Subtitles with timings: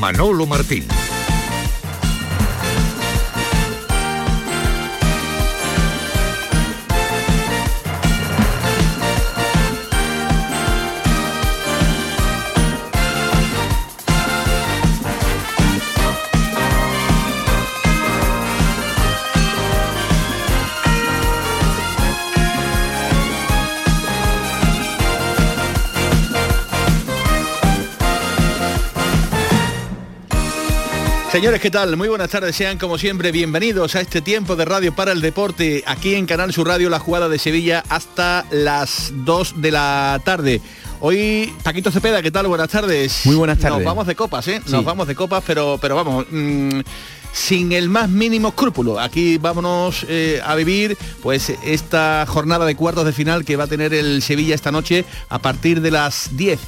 [0.00, 1.09] Manolo Martín.
[31.32, 31.96] Señores, ¿qué tal?
[31.96, 35.84] Muy buenas tardes, sean como siempre bienvenidos a este tiempo de Radio para el Deporte,
[35.86, 40.60] aquí en Canal Sur Radio, la jugada de Sevilla hasta las 2 de la tarde.
[40.98, 42.48] Hoy, Paquito Cepeda, ¿qué tal?
[42.48, 43.26] Buenas tardes.
[43.26, 43.78] Muy buenas tardes.
[43.78, 44.60] Nos vamos de copas, ¿eh?
[44.66, 46.26] Nos vamos de copas, pero, pero vamos...
[46.32, 46.80] Mm,
[47.32, 48.98] sin el más mínimo escrúpulo.
[48.98, 53.68] Aquí vámonos eh, a vivir pues esta jornada de cuartos de final que va a
[53.68, 56.58] tener el Sevilla esta noche a partir de las 10.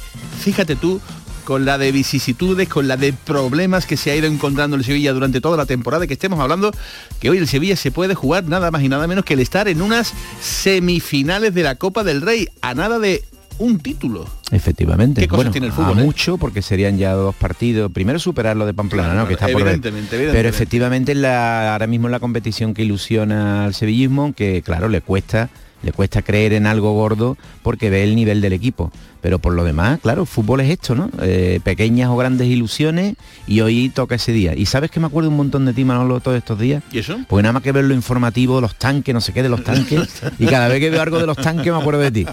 [0.41, 1.01] Fíjate tú
[1.43, 5.13] con la de vicisitudes, con la de problemas que se ha ido encontrando el Sevilla
[5.13, 6.71] durante toda la temporada, que estemos hablando
[7.19, 9.67] que hoy el Sevilla se puede jugar nada más y nada menos que el estar
[9.67, 13.23] en unas semifinales de la Copa del Rey, a nada de
[13.59, 14.27] un título.
[14.51, 15.27] Efectivamente.
[15.27, 15.99] ¿Qué bueno, tiene el fútbol?
[15.99, 16.03] Eh?
[16.03, 17.91] mucho porque serían ya dos partidos.
[17.91, 19.27] Primero superar lo de Pamplona, ¿no?
[19.27, 24.33] Que está evidentemente, por Pero efectivamente la, ahora mismo la competición que ilusiona al sevillismo,
[24.33, 25.49] que claro, le cuesta
[25.83, 28.91] le cuesta creer en algo gordo porque ve el nivel del equipo.
[29.23, 31.09] Pero por lo demás, claro, fútbol es esto, ¿no?
[31.21, 33.15] Eh, pequeñas o grandes ilusiones
[33.47, 34.53] y hoy toca ese día.
[34.53, 36.83] ¿Y sabes que me acuerdo un montón de ti, Manolo, todos estos días?
[36.91, 37.17] ¿Y eso?
[37.29, 40.21] Porque nada más que ver lo informativo, los tanques, no sé qué, de los tanques.
[40.39, 42.25] y cada vez que veo algo de los tanques me acuerdo de ti.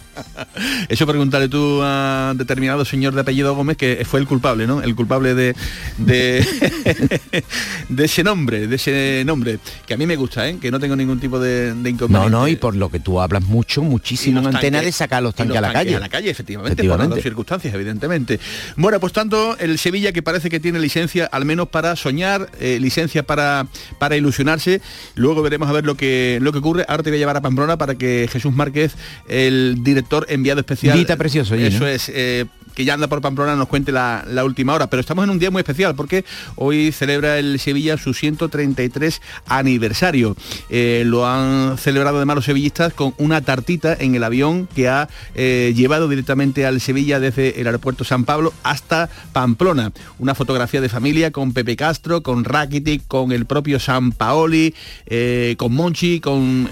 [0.88, 4.82] Eso pregúntale tú a determinado señor de apellido Gómez que fue el culpable, ¿no?
[4.82, 5.54] El culpable de,
[5.96, 6.44] de,
[7.88, 9.60] de ese nombre, de ese nombre.
[9.86, 10.58] Que a mí me gusta, ¿eh?
[10.60, 12.08] Que no tengo ningún tipo de, inconveniente.
[12.08, 15.36] No, no, y por lo que tú hablas mucho, muchísimo en antena de sacar los
[15.36, 15.94] tanques a la calle.
[15.94, 18.40] A la calle, efectivamente, por las circunstancias, evidentemente.
[18.76, 22.78] Bueno, pues tanto el Sevilla que parece que tiene licencia, al menos para soñar, eh,
[22.80, 23.66] licencia para,
[23.98, 24.80] para ilusionarse.
[25.14, 26.84] Luego veremos a ver lo que, lo que ocurre.
[26.88, 28.94] Ahora te voy a llevar a Pamplona para que Jesús Márquez,
[29.28, 30.98] el director enviado especial.
[30.98, 32.10] Vita precioso, Eso es.
[32.14, 34.88] Eh, que ya anda por Pamplona nos cuente la, última hora.
[34.88, 36.24] Pero estamos en un día muy especial porque
[36.56, 40.36] hoy celebra el Sevilla su 133 aniversario.
[40.68, 45.08] Eh, lo han celebrado además los sevillistas con una tartita en el avión que ha
[45.34, 49.92] eh, llevado directamente al Sevilla desde el aeropuerto San Pablo hasta Pamplona.
[50.18, 54.74] Una fotografía de familia con Pepe Castro, con Rakitic, con el propio San Paoli,
[55.06, 56.68] eh, con Monchi, con,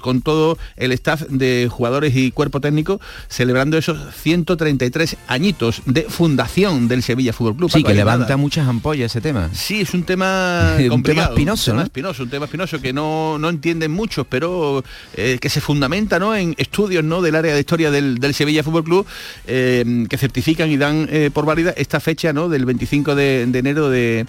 [0.00, 6.88] con todo el staff de jugadores y cuerpo técnico celebrando esos 133 añitos de fundación
[6.88, 7.70] del Sevilla Fútbol Club.
[7.70, 9.50] Sí, que levanta muchas ampollas ese tema.
[9.52, 10.94] Sí, es un tema complicado.
[10.94, 14.84] un tema espinoso, un tema espinoso, un tema espinoso que no, no entienden muchos, pero
[15.14, 16.34] eh, que se fundamenta ¿no?
[16.34, 17.22] en estudios ¿no?
[17.22, 19.06] del área de historia del, Sevilla Fútbol Club
[19.46, 22.48] eh, que certifican y dan eh, por válida esta fecha ¿no?
[22.48, 24.26] del 25 de enero de,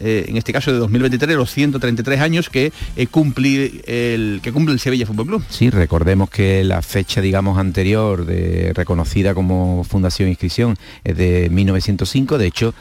[0.00, 2.72] en este caso de 2023, los 133 años que,
[3.10, 5.44] cumple el, que cumple el Sevilla Fútbol Club.
[5.48, 12.38] Sí, recordemos que la fecha, digamos, anterior, de, reconocida como Fundación Inscripción, es de 1905,
[12.38, 12.72] de hecho,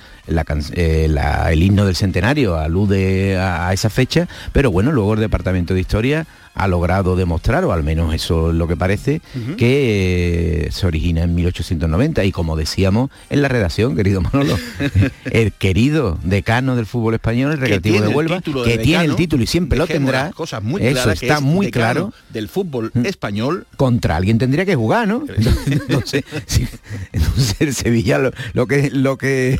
[0.76, 1.10] eh,
[1.50, 6.28] el himno del centenario alude a, esa fecha, pero bueno, luego el Departamento de Historia
[6.58, 9.22] ha logrado demostrar, o al menos eso es lo que parece,
[9.58, 14.58] que eh, se origina en 1890 y como decíamos en la redacción, querido Manolo,
[15.26, 19.48] el querido decano del fútbol español, el Recreativo de Huelva, que tiene el título y
[19.48, 23.06] siempre lo tendrá, cosas muy eso está muy claro del fútbol mm.
[23.06, 23.68] español.
[23.76, 25.24] Contra alguien tendría que jugar, ¿no?
[25.68, 26.24] entonces,
[27.60, 29.60] el Sevilla lo, que lo que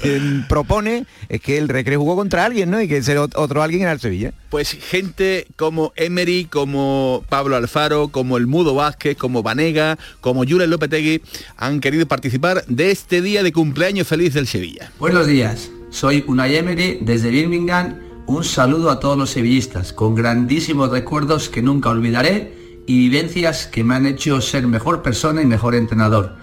[0.50, 2.82] propone es que el Recre jugó contra alguien, ¿no?
[2.82, 4.34] Y que ese otro alguien era el Sevilla.
[4.50, 6.87] Pues gente como Emery, como
[7.30, 11.22] Pablo Alfaro, como el Mudo Vázquez, como Vanega, como Jules Lopetegui
[11.58, 14.92] han querido participar de este día de cumpleaños feliz del Sevilla.
[15.00, 18.00] Buenos días, soy Unai Emery desde Birmingham.
[18.28, 23.84] Un saludo a todos los sevillistas, con grandísimos recuerdos que nunca olvidaré y vivencias que
[23.84, 26.36] me han hecho ser mejor persona y mejor entrenador.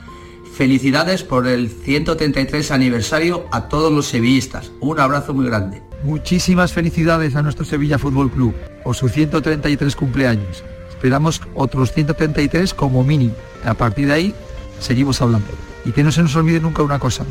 [0.55, 4.71] Felicidades por el 133 aniversario a todos los sevillistas.
[4.81, 5.83] Un abrazo muy grande.
[6.05, 8.55] Muchísimas felicidades a nuestro Sevilla Fútbol Club
[8.85, 10.63] por su 133 cumpleaños.
[10.91, 13.33] Esperamos otros 133 como mínimo.
[13.65, 14.35] A partir de ahí
[14.81, 15.49] seguimos hablando.
[15.87, 17.25] Y que no se nos olvide nunca una cosa.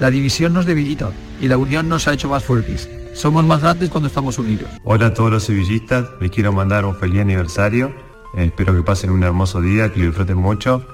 [0.00, 2.90] La división nos debilita y la unión nos ha hecho más fuertes.
[3.14, 4.68] Somos más grandes cuando estamos unidos.
[4.84, 7.88] Hola a todos los sevillistas, les quiero mandar un feliz aniversario.
[8.36, 10.86] Eh, espero que pasen un hermoso día, que lo disfruten mucho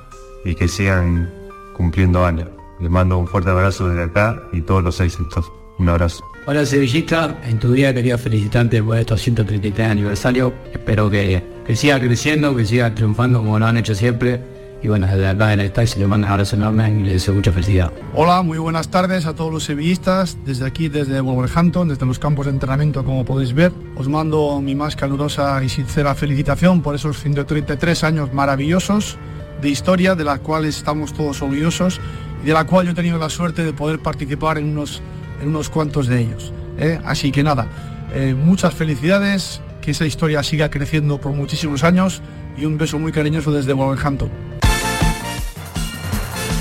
[0.44, 1.28] y que sigan
[1.76, 2.50] cumpliendo años.
[2.78, 5.50] Les mando un fuerte abrazo desde acá y todos los éxitos.
[5.78, 6.24] Un abrazo.
[6.48, 10.54] Hola Sevillista, en tu día quería felicitarte por estos 133 aniversario.
[10.72, 14.40] Espero que, que siga creciendo, que siga triunfando como lo han hecho siempre
[14.80, 17.34] y bueno, desde acá en el taxi le mando un abrazo enorme y le deseo
[17.34, 17.92] mucha felicidad.
[18.14, 22.46] Hola, muy buenas tardes a todos los sevillistas, desde aquí, desde Wolverhampton, desde los campos
[22.46, 23.72] de entrenamiento, como podéis ver.
[23.96, 29.18] Os mando mi más calurosa y sincera felicitación por esos 133 años maravillosos
[29.60, 32.00] de historia, de las cuales estamos todos orgullosos
[32.44, 35.02] y de la cual yo he tenido la suerte de poder participar en unos,
[35.40, 36.52] en unos cuantos de ellos.
[36.78, 37.00] ¿eh?
[37.04, 37.66] Así que nada,
[38.14, 42.22] eh, muchas felicidades, que esa historia siga creciendo por muchísimos años
[42.56, 44.30] y un beso muy cariñoso desde Wolverhampton.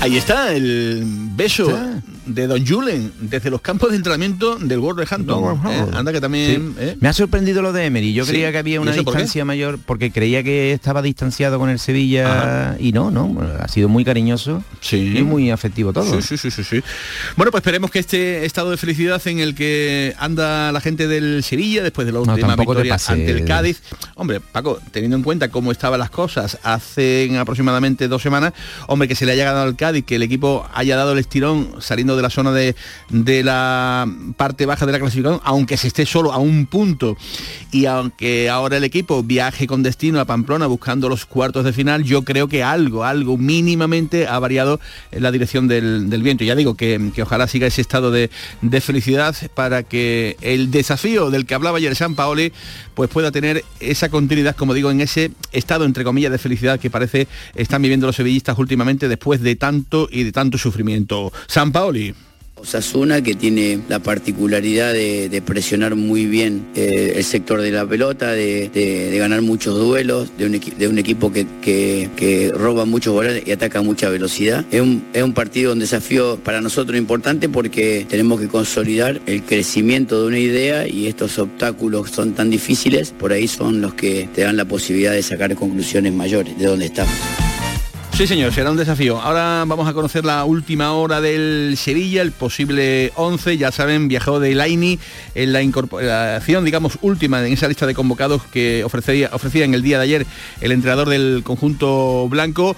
[0.00, 1.66] Ahí está el beso
[2.26, 5.60] de Don Julen desde los campos de entrenamiento del Wolverhampton.
[5.66, 5.86] ¿eh?
[5.94, 6.74] Anda que también...
[6.76, 6.82] Sí.
[6.84, 6.96] ¿eh?
[7.00, 8.12] Me ha sorprendido lo de Emery.
[8.12, 8.32] Yo Sí.
[8.32, 11.78] creía que había ¿Y una por distancia mayor porque creía que estaba distanciado con el
[11.78, 13.36] Sevilla y no, no.
[13.60, 15.14] Ha sido muy cariñoso Sí.
[15.18, 16.20] y muy afectivo todo.
[16.20, 16.82] Sí, sí, sí, sí, sí.
[17.36, 21.42] Bueno, pues esperemos que este estado de felicidad en el que anda la gente del
[21.44, 23.82] Sevilla después de la No, última te victoria ante el Cádiz.
[24.16, 28.52] Hombre, Paco, teniendo en cuenta cómo estaban las cosas hace aproximadamente dos semanas,
[28.88, 31.76] hombre, que se le haya ganado al Cádiz, que el equipo haya dado el estirón
[31.80, 32.74] saliendo de la zona de,
[33.10, 37.16] de la parte baja de la clasificación, aunque se esté solo a un punto
[37.72, 42.04] y aunque ahora el equipo viaje con destino a Pamplona buscando los cuartos de final,
[42.04, 44.80] yo creo que algo, algo mínimamente ha variado
[45.12, 46.44] en la dirección del, del viento.
[46.44, 48.30] Ya digo que, que ojalá siga ese estado de,
[48.62, 52.52] de felicidad para que el desafío del que hablaba ayer San Paoli
[52.94, 56.90] pues pueda tener esa continuidad, como digo, en ese estado entre comillas de felicidad que
[56.90, 61.32] parece están viviendo los sevillistas últimamente después de tanto y de tanto sufrimiento.
[61.46, 62.05] San Paoli.
[62.58, 68.32] Osasuna que tiene la particularidad de, presionar muy bien eh, el sector de la pelota,
[68.32, 74.64] de, ganar muchos duelos, de un, equipo que, roba muchos goles y ataca mucha velocidad.
[74.70, 79.42] Es un, es un partido, un desafío para nosotros importante porque tenemos que consolidar el
[79.42, 84.28] crecimiento de una idea y estos obstáculos son tan difíciles, por ahí son los que
[84.34, 87.14] te dan la posibilidad de sacar conclusiones mayores de donde estamos.
[88.16, 89.20] Sí, señor, será un desafío.
[89.20, 93.58] Ahora vamos a conocer la última hora del Sevilla, el posible 11.
[93.58, 94.98] Ya saben, viajó de Laini
[95.34, 99.82] en la incorporación, digamos, última en esa lista de convocados que ofrecía, ofrecía en el
[99.82, 100.26] día de ayer
[100.62, 102.74] el entrenador del conjunto blanco.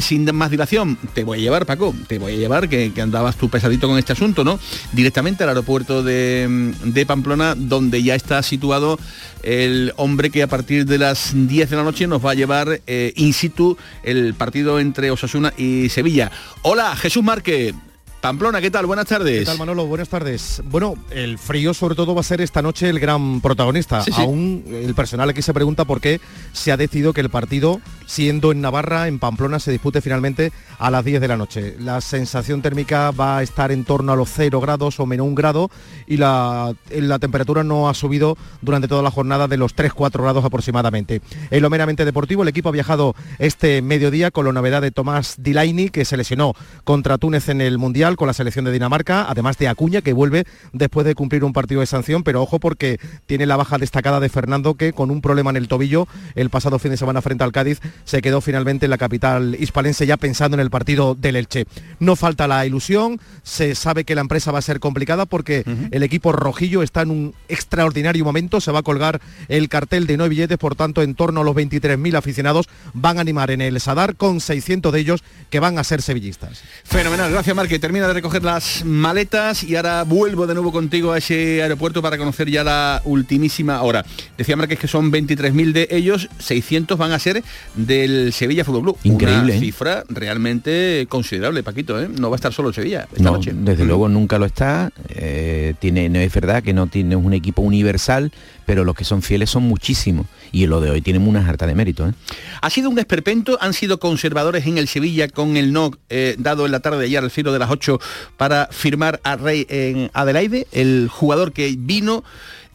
[0.00, 3.36] Sin más dilación, te voy a llevar, Paco, te voy a llevar, que, que andabas
[3.36, 4.58] tú pesadito con este asunto, ¿no?
[4.92, 8.98] Directamente al aeropuerto de, de Pamplona, donde ya está situado
[9.42, 12.80] el hombre que a partir de las 10 de la noche nos va a llevar
[12.86, 16.30] eh, in situ el partido entre Osasuna y Sevilla.
[16.62, 17.74] Hola, Jesús Márquez.
[18.22, 18.86] Pamplona, ¿qué tal?
[18.86, 19.40] Buenas tardes.
[19.40, 19.84] ¿Qué tal Manolo?
[19.86, 20.62] Buenas tardes.
[20.66, 24.00] Bueno, el frío sobre todo va a ser esta noche el gran protagonista.
[24.02, 24.22] Sí, sí.
[24.22, 26.20] Aún el personal aquí se pregunta por qué
[26.52, 30.92] se ha decidido que el partido, siendo en Navarra, en Pamplona, se dispute finalmente a
[30.92, 31.74] las 10 de la noche.
[31.80, 35.34] La sensación térmica va a estar en torno a los 0 grados o menos un
[35.34, 35.68] grado
[36.06, 40.44] y la, la temperatura no ha subido durante toda la jornada de los 3-4 grados
[40.44, 41.22] aproximadamente.
[41.50, 45.34] En lo meramente deportivo, el equipo ha viajado este mediodía con la novedad de Tomás
[45.38, 46.54] Dilaini, que se lesionó
[46.84, 50.44] contra Túnez en el Mundial con la selección de Dinamarca, además de Acuña, que vuelve
[50.72, 54.28] después de cumplir un partido de sanción, pero ojo porque tiene la baja destacada de
[54.28, 57.52] Fernando, que con un problema en el tobillo el pasado fin de semana frente al
[57.52, 61.66] Cádiz se quedó finalmente en la capital hispalense ya pensando en el partido del Elche.
[61.98, 66.02] No falta la ilusión, se sabe que la empresa va a ser complicada porque el
[66.02, 70.28] equipo rojillo está en un extraordinario momento, se va a colgar el cartel de no
[70.28, 74.16] billetes, por tanto en torno a los 23.000 aficionados van a animar en el Sadar
[74.16, 76.62] con 600 de ellos que van a ser sevillistas.
[76.84, 77.78] Fenomenal, gracias Marque.
[77.78, 82.18] Termina de recoger las maletas y ahora vuelvo de nuevo contigo a ese aeropuerto para
[82.18, 84.04] conocer ya la ultimísima hora.
[84.38, 87.42] Decía Márquez que son 23.000 de ellos, 600 van a ser
[87.74, 88.98] del Sevilla Fútbol Club.
[89.04, 89.60] Increíble, Una ¿eh?
[89.60, 92.08] cifra realmente considerable, Paquito, ¿eh?
[92.08, 93.52] No va a estar solo el Sevilla esta No, noche.
[93.54, 93.88] desde Mm.
[93.88, 94.90] luego nunca lo está.
[95.08, 98.32] eh, tiene, no es verdad que no tiene un equipo universal,
[98.66, 100.26] pero los que son fieles son muchísimos.
[100.52, 102.06] Y lo de hoy tiene una harta de mérito.
[102.08, 102.12] ¿eh?
[102.60, 106.66] Ha sido un esperpento, han sido conservadores en el Sevilla con el no eh, dado
[106.66, 107.91] en la tarde de ayer al filo de las 8
[108.36, 112.24] para firmar a Rey en Adelaide, el jugador que vino.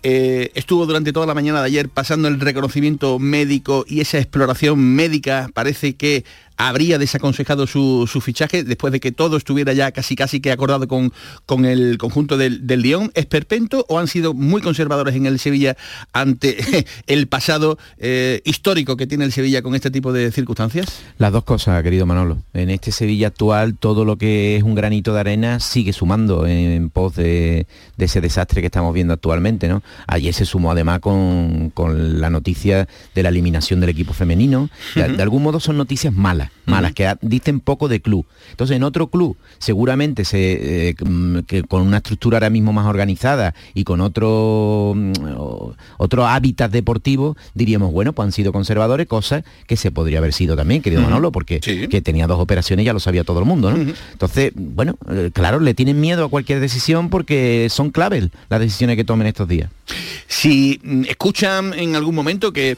[0.04, 4.80] eh, estuvo durante toda la mañana de ayer pasando el reconocimiento médico y esa exploración
[4.80, 6.24] médica parece que
[6.58, 10.88] habría desaconsejado su, su fichaje después de que todo estuviera ya casi casi que acordado
[10.88, 11.14] con,
[11.46, 13.12] con el conjunto del, del Lyon.
[13.14, 15.78] ¿Esperpento o han sido muy conservadores en el Sevilla
[16.14, 16.58] ante
[17.08, 21.02] el pasado eh, histórico que tiene el Sevilla con este tipo de circunstancias?
[21.18, 22.40] Las dos cosas, querido Manolo.
[22.54, 26.90] En este Sevilla actual, todo lo que es un granito de arena sigue sumando en
[26.90, 29.68] pos de, de ese desastre que estamos viendo actualmente.
[29.68, 29.84] ¿no?
[30.08, 34.70] Ayer se sumó además con, con la noticia de la eliminación del equipo femenino.
[34.96, 36.47] De algún modo son noticias malas.
[36.66, 38.26] Malas, malas, que dicen poco de club.
[38.52, 42.86] Entonces en otro club, seguramente se, eh, mm, que con una estructura ahora mismo más
[42.86, 45.12] organizada y con otro, mm,
[45.98, 50.56] otro hábitat deportivo, diríamos, bueno, pues han sido conservadores, cosas que se podría haber sido
[50.56, 53.94] también, querido Manolo, porque que tenía dos operaciones ya lo sabía todo el mundo, ¿no?
[54.12, 58.96] Entonces, bueno, eh, claro, le tienen miedo a cualquier decisión porque son claves las decisiones
[58.96, 59.70] que tomen estos días.
[60.28, 62.78] Si mm, escuchan en algún momento que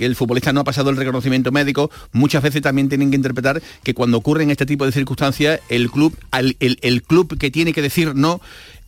[0.00, 3.60] que el futbolista no ha pasado el reconocimiento médico, muchas veces también tienen que interpretar
[3.82, 8.14] que cuando ocurren este tipo de circunstancias, el club, el club que tiene que decir
[8.14, 8.40] no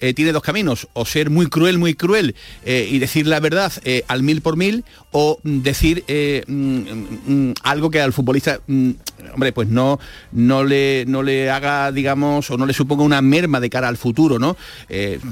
[0.03, 3.73] eh, tiene dos caminos, o ser muy cruel, muy cruel eh, y decir la verdad
[3.85, 6.05] eh, al mil por mil, o decir
[6.49, 8.91] mm, mm, algo que al futbolista, mm,
[9.33, 10.01] hombre, pues no,
[10.33, 13.97] no, le, no le haga, digamos, o no le suponga una merma de cara al
[13.97, 14.57] futuro, ¿no?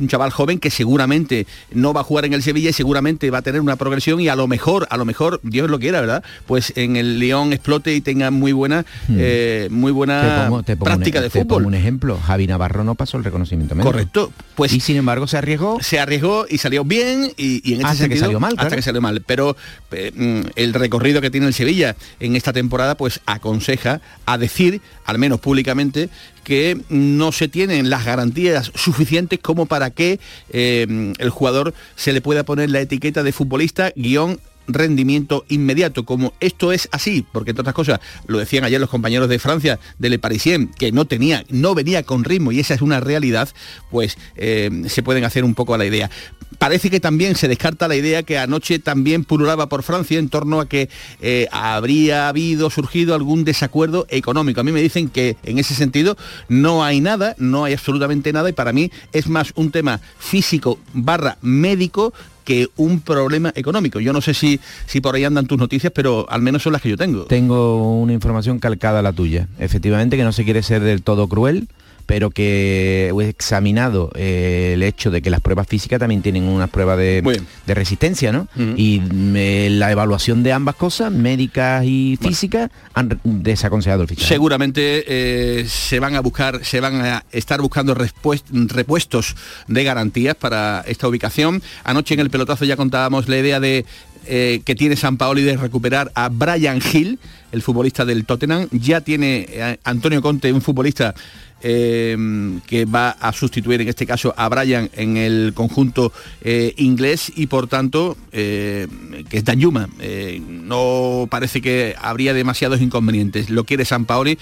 [0.00, 3.39] un chaval joven que seguramente no va a jugar en el Sevilla y seguramente va
[3.39, 6.23] a tener una progresión y a lo mejor, a lo mejor, Dios lo quiera, ¿verdad?
[6.47, 9.75] Pues en el León explote y tenga muy buena, hmm.
[9.75, 10.49] muy buena
[10.79, 11.47] práctica de fútbol.
[11.49, 13.91] Pongo un ejemplo, Javi Navarro no pasó el reconocimiento médico.
[13.91, 14.33] Correcto.
[14.61, 15.79] Pues, y sin embargo se arriesgó.
[15.81, 18.52] Se arriesgó y salió bien y, en ese hasta que salió mal.
[18.59, 19.23] Hasta que salió mal.
[19.23, 19.57] Pero
[19.90, 24.83] eh, mm, el recorrido que tiene el Sevilla en esta temporada pues aconseja a decir,
[25.07, 26.11] al menos públicamente,
[26.45, 32.21] que no se tienen las garantías suficientes como para que eh, el jugador se le
[32.21, 37.62] pueda poner la etiqueta de futbolista guion rendimiento inmediato, como esto es así, porque entre
[37.62, 41.45] otras cosas, lo decían ayer los compañeros de Francia, de Le Parisien, que no tenía,
[41.49, 43.49] no venía con ritmo y esa es una realidad,
[43.90, 46.11] pues eh, se pueden hacer un poco a la idea.
[46.59, 50.61] Parece que también se descarta la idea que anoche también pululaba por Francia en torno
[50.61, 50.90] a que
[51.21, 54.61] eh, habría habido, surgido algún desacuerdo económico.
[54.61, 56.17] A mí me dicen que en ese sentido
[56.49, 60.79] no hay nada, no hay absolutamente nada y para mí es más un tema físico
[60.93, 62.12] barra médico
[62.50, 64.00] que un problema económico.
[64.00, 66.83] Yo no sé si, si por ahí andan tus noticias, pero al menos son las
[66.83, 67.26] que yo tengo.
[67.26, 69.47] Tengo una información calcada a la tuya.
[69.61, 71.69] Efectivamente que no se quiere ser del todo cruel,
[72.11, 76.69] pero que he examinado eh, el hecho de que las pruebas físicas también tienen unas
[76.69, 77.23] pruebas de,
[77.69, 78.49] resistencia, ¿no?
[78.76, 79.00] Y
[79.37, 84.26] eh, la evaluación de ambas cosas, médicas y físicas, han desaconsejado el fichaje.
[84.26, 89.37] Seguramente eh, se van a buscar, se van a estar buscando repuestos
[89.69, 91.62] de garantías para esta ubicación.
[91.85, 93.85] Anoche en el pelotazo ya contábamos la idea de
[94.26, 97.19] que tiene San Paoli de recuperar a Brian Hill,
[97.52, 98.69] el futbolista del Tottenham.
[98.71, 101.14] Ya tiene Antonio Conte, un futbolista
[101.62, 107.31] Em, que va a sustituir en este caso a Brian en el conjunto eh, inglés
[107.37, 108.87] y por tanto eh,
[109.29, 113.50] que es Danjuma eh, no parece que habría demasiados inconvenientes.
[113.50, 114.38] Lo quiere San Paoli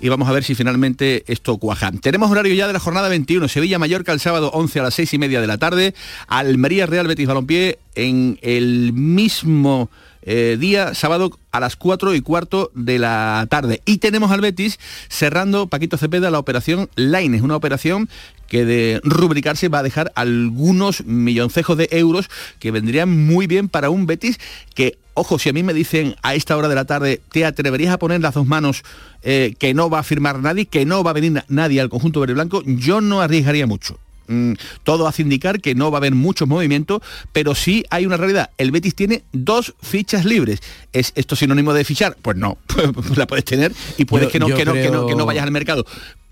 [0.00, 1.90] y vamos a ver si finalmente esto cuaja.
[1.90, 5.14] Tenemos horario ya de la jornada 21 Sevilla Mallorca el sábado 11 a las 6
[5.14, 5.94] y media de la tarde.
[6.28, 9.90] Almería Real Betis Balompié en el mismo
[10.22, 13.82] eh, día sábado a las 4 y cuarto de la tarde.
[13.84, 18.08] Y tenemos al Betis cerrando Paquito Cepeda la operación Laines, una operación
[18.48, 23.90] que de rubricarse va a dejar algunos milloncejos de euros que vendrían muy bien para
[23.90, 24.38] un Betis
[24.74, 27.94] que, ojo, si a mí me dicen a esta hora de la tarde, ¿te atreverías
[27.94, 28.82] a poner las dos manos
[29.22, 32.20] eh, que no va a firmar nadie, que no va a venir nadie al conjunto
[32.20, 32.62] verde blanco?
[32.66, 33.98] Yo no arriesgaría mucho.
[34.30, 34.52] Mm,
[34.84, 38.50] todo hace indicar que no va a haber muchos movimientos, pero sí hay una realidad.
[38.58, 40.60] El Betis tiene dos fichas libres.
[40.92, 42.16] ¿Es esto sinónimo de fichar?
[42.22, 42.56] Pues no,
[43.16, 45.50] la puedes tener y puedes que, no, que, no, que, no, que no vayas al
[45.50, 45.84] mercado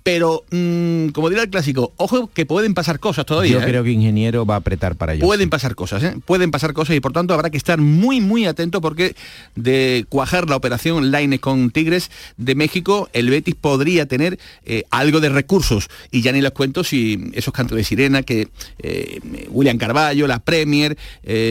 [0.03, 3.53] pero mm, como dirá el clásico, ojo que pueden pasar cosas todavía.
[3.53, 3.65] Yo ¿eh?
[3.65, 5.25] creo que Ingeniero va a apretar para ello.
[5.25, 6.15] Pueden pasar cosas, ¿eh?
[6.25, 9.15] pueden pasar cosas y por tanto habrá que estar muy muy atento porque
[9.55, 15.21] de cuajar la operación Line con Tigres de México, el Betis podría tener eh, algo
[15.21, 18.49] de recursos y ya ni les cuento si esos cantos de sirena que
[19.51, 20.97] William Carballo, la Premier,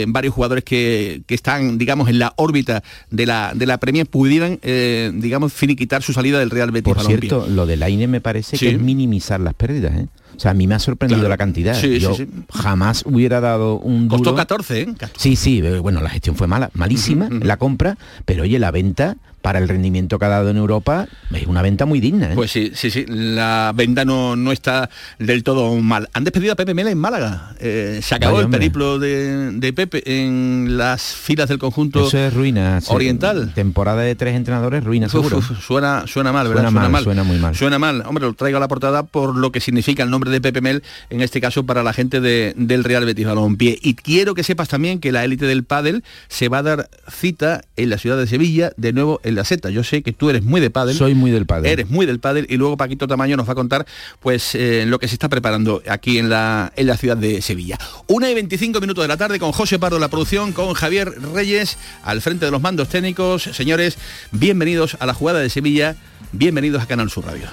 [0.07, 5.53] varios jugadores que, están digamos en la órbita de la de la Premier pudieran digamos
[5.53, 6.93] finiquitar su salida del Real Betis.
[6.93, 9.95] Por cierto, lo de Line me parece que es minimizar las pérdidas.
[9.95, 10.07] ¿eh?
[10.35, 11.79] O sea, a mí me ha sorprendido la cantidad.
[11.81, 12.15] Yo
[12.53, 14.23] jamás hubiera dado un duro.
[14.23, 14.87] Costó 14, ¿eh?
[15.17, 19.17] Sí, sí, eh, bueno, la gestión fue mala, malísima, la compra, pero oye, la venta
[19.47, 22.33] para el rendimiento que ha dado en Europa es una venta muy digna.
[22.33, 22.35] ¿eh?
[22.35, 24.89] Pues sí, sí, sí, la venta no, no está
[25.19, 26.09] del todo mal.
[26.11, 27.55] Han despedido a Pepe Mela en Málaga.
[27.61, 32.81] Eh, se acabó el periplo de, Pepe en las filas del conjunto Eso es ruina,
[32.89, 33.53] oriental.
[33.55, 35.41] Temporada de tres entrenadores, ruina seguro.
[35.41, 36.69] suena, suena mal, ¿verdad?
[36.69, 37.55] Suena, mal, suena muy mal.
[37.55, 38.03] Suena mal.
[38.05, 40.83] Hombre, lo traigo a la portada por lo que significa el nombre de Pepe Mel,
[41.09, 43.79] en este caso para la gente del Real Betis Balompié.
[43.81, 47.63] Y quiero que sepas también que la élite del pádel se va a dar cita
[47.77, 49.69] en la ciudad de Sevilla, de nuevo en la Z.
[49.69, 50.95] Yo sé que tú eres muy de pádel.
[50.95, 51.71] Soy muy del pádel.
[51.71, 53.85] Eres muy del pádel y luego Paquito Tamaño nos va a contar
[54.19, 57.77] pues eh, lo que se está preparando aquí en la, en la ciudad de Sevilla.
[58.07, 61.77] Una y 25 minutos de la tarde con José Pardo la producción, con Javier Reyes
[62.03, 63.43] al frente de los mandos técnicos.
[63.43, 63.97] Señores,
[64.31, 65.95] bienvenidos a la jugada de Sevilla,
[66.31, 67.47] bienvenidos a Canal Sur Radio.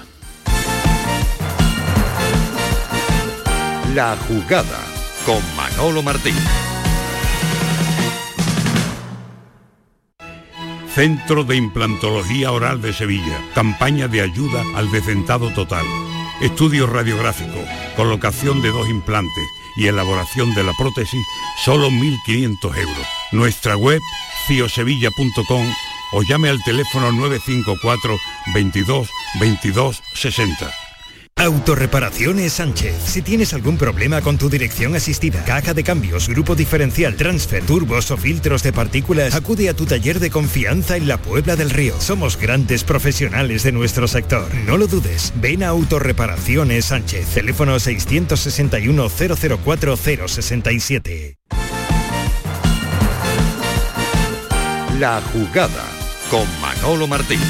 [3.93, 4.79] La jugada
[5.25, 6.35] con Manolo Martín.
[10.95, 13.37] Centro de Implantología Oral de Sevilla.
[13.53, 15.85] Campaña de ayuda al decentado total.
[16.41, 17.59] Estudio radiográfico,
[17.97, 19.43] colocación de dos implantes
[19.75, 21.19] y elaboración de la prótesis,
[21.65, 23.07] solo 1.500 euros.
[23.33, 23.99] Nuestra web,
[24.47, 25.65] ciosevilla.com
[26.13, 28.17] o llame al teléfono 954
[28.53, 29.09] 22
[29.41, 30.84] 22 60.
[31.37, 32.95] Autorreparaciones Sánchez.
[33.05, 38.09] Si tienes algún problema con tu dirección asistida, caja de cambios, grupo diferencial, transfer, turbos
[38.09, 41.99] o filtros de partículas, acude a tu taller de confianza en la Puebla del Río.
[41.99, 44.47] Somos grandes profesionales de nuestro sector.
[44.65, 45.33] No lo dudes.
[45.35, 47.27] Ven a Autorreparaciones Sánchez.
[47.27, 51.37] Teléfono 661 004 067.
[54.99, 55.83] La jugada
[56.31, 57.41] con Manolo Martín.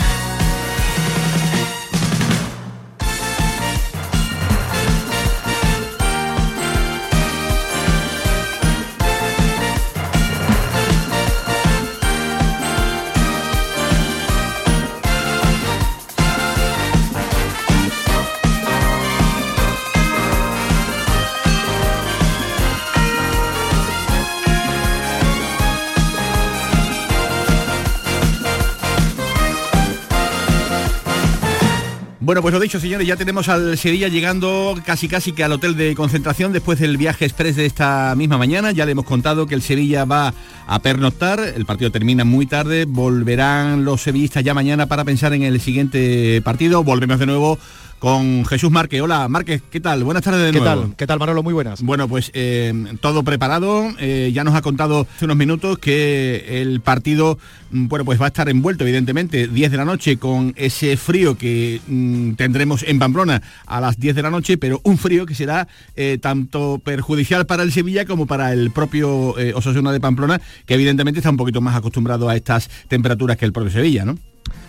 [32.36, 35.78] Bueno, pues lo dicho, señores, ya tenemos al Sevilla llegando casi casi que al hotel
[35.78, 38.74] de concentración después del viaje express de esta misma mañana.
[38.74, 40.34] Ya le hemos contado que el Sevilla va
[40.68, 45.44] a pernoctar, el partido termina muy tarde, volverán los sevillistas ya mañana para pensar en
[45.44, 46.84] el siguiente partido.
[46.84, 47.58] Volvemos de nuevo
[48.00, 49.02] con Jesús Márquez.
[49.02, 50.04] Hola, Márquez, ¿qué tal?
[50.04, 50.82] Buenas tardes de ¿Qué nuevo.
[50.82, 50.96] tal?
[50.96, 51.44] ¿Qué tal, Manolo?
[51.44, 51.82] Muy buenas.
[51.82, 53.88] Bueno, pues eh, todo preparado.
[54.00, 57.40] Eh, ya nos ha contado hace unos minutos que el partido,
[57.72, 61.38] mm, bueno, pues va a estar envuelto, evidentemente, 10 de la noche con ese frío
[61.38, 65.36] que mm, tendremos en Pamplona a las 10 de la noche, pero un frío que
[65.36, 70.74] será eh, tanto perjudicial para el Sevilla como para el propio Osasuna de Pamplona, que
[70.74, 74.18] evidentemente está un poquito más acostumbrado a estas temperaturas que el propio Sevilla, ¿no?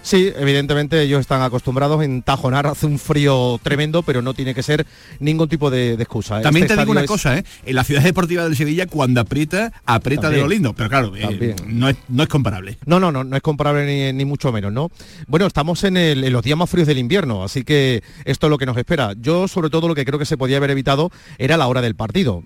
[0.06, 4.62] Sí, evidentemente ellos están acostumbrados en tajonar, hace un frío tremendo, pero no tiene que
[4.62, 4.86] ser
[5.18, 6.38] ningún tipo de, excusa.
[6.38, 6.42] ¿eh?
[6.44, 7.44] También este te digo una cosa, ¿eh?
[7.64, 11.56] en la ciudad deportiva del Sevilla cuando aprieta, aprieta de lo lindo, pero claro, eh,
[11.66, 12.78] no, es, no es comparable.
[12.86, 14.92] No, no, no, no es comparable ni, mucho menos, ¿no?
[15.26, 18.58] Bueno, estamos en, en, los días más fríos del invierno, así que esto es lo
[18.58, 19.12] que nos espera.
[19.20, 21.96] Yo sobre todo lo que creo que se podía haber evitado era la hora del
[21.96, 22.44] partido.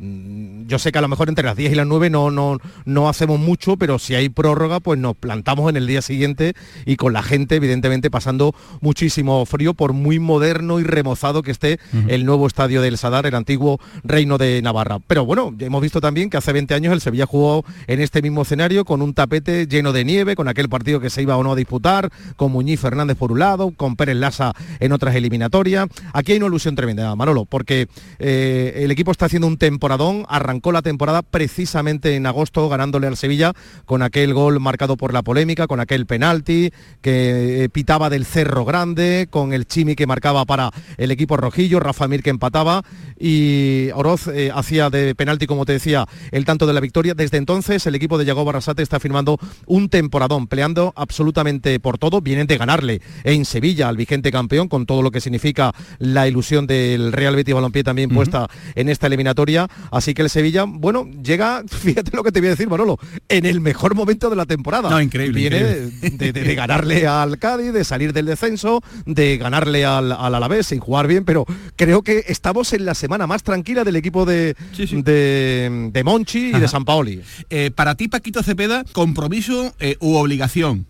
[0.70, 3.08] Yo sé que a lo mejor entre las 10 y las 9 no, no, no
[3.08, 6.54] hacemos mucho, pero si hay prórroga, pues nos plantamos en el día siguiente
[6.86, 11.80] y con la gente evidentemente pasando muchísimo frío por muy moderno y remozado que esté
[12.06, 15.00] el nuevo estadio del Sadar, el antiguo Reino de Navarra.
[15.08, 18.42] Pero bueno, hemos visto también que hace 20 años el Sevilla jugó en este mismo
[18.42, 21.50] escenario con un tapete lleno de nieve, con aquel partido que se iba o no
[21.50, 25.88] a disputar, con Muñiz Fernández por un lado, con Pérez Lasa en otras eliminatorias.
[26.12, 27.88] Aquí hay una ilusión tremenda, Manolo, porque
[28.20, 30.26] eh, el equipo está haciendo un temporadón,
[30.60, 33.54] arrancó la temporada precisamente en agosto ganándole al Sevilla
[33.86, 36.70] con aquel gol marcado por la polémica, con aquel penalti
[37.00, 41.80] que eh, pitaba del Cerro Grande, con el Chimi que marcaba para el equipo rojillo,
[41.80, 42.82] Rafa Mir que empataba
[43.18, 47.14] y Oroz eh, hacía de penalti, como te decía, el tanto de la victoria.
[47.14, 52.20] Desde entonces el equipo de Yago Barrasate está firmando un temporadón, peleando absolutamente por todo.
[52.20, 56.66] Vienen de ganarle en Sevilla al vigente campeón, con todo lo que significa la ilusión
[56.66, 59.68] del Real Betis Balompié también puesta en esta eliminatoria.
[59.90, 63.46] Así que el Sevilla, bueno, llega, fíjate lo que te voy a decir, Manolo, en
[63.46, 64.90] el mejor momento de la temporada.
[64.90, 65.38] No, increíble.
[65.40, 70.78] Viene de ganarle al Cádiz, de salir del descenso, de ganarle al, al Alavés y
[70.78, 76.02] jugar bien, pero creo que estamos en la semana más tranquila del equipo de, de,
[76.04, 77.22] Monchi y de San Paoli.
[77.48, 80.86] Eh, para ti, Paquito Cepeda, compromiso eh, u obligación.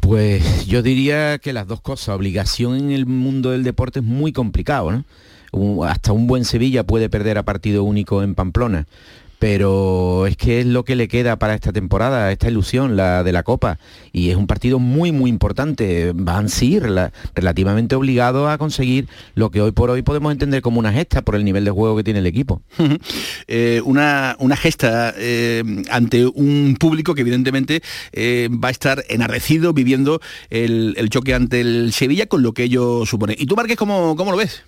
[0.00, 2.10] Pues yo diría que las dos cosas.
[2.10, 5.04] Obligación en el mundo del deporte es muy complicado, ¿no?
[5.86, 8.86] Hasta un buen Sevilla puede perder a partido único en Pamplona
[9.38, 13.32] pero es que es lo que le queda para esta temporada, esta ilusión, la de
[13.32, 13.78] la Copa.
[14.12, 16.12] Y es un partido muy, muy importante.
[16.14, 16.80] Van sí
[17.34, 21.36] relativamente obligado a conseguir lo que hoy por hoy podemos entender como una gesta por
[21.36, 22.62] el nivel de juego que tiene el equipo.
[23.50, 27.82] Eh, una, una, gesta eh, ante un público que evidentemente
[28.12, 33.06] eh, va a estar enardecido viviendo el, choque ante el Sevilla con lo que ello
[33.06, 33.34] supone.
[33.38, 34.64] ¿Y tú, Márquez, cómo, cómo lo ves?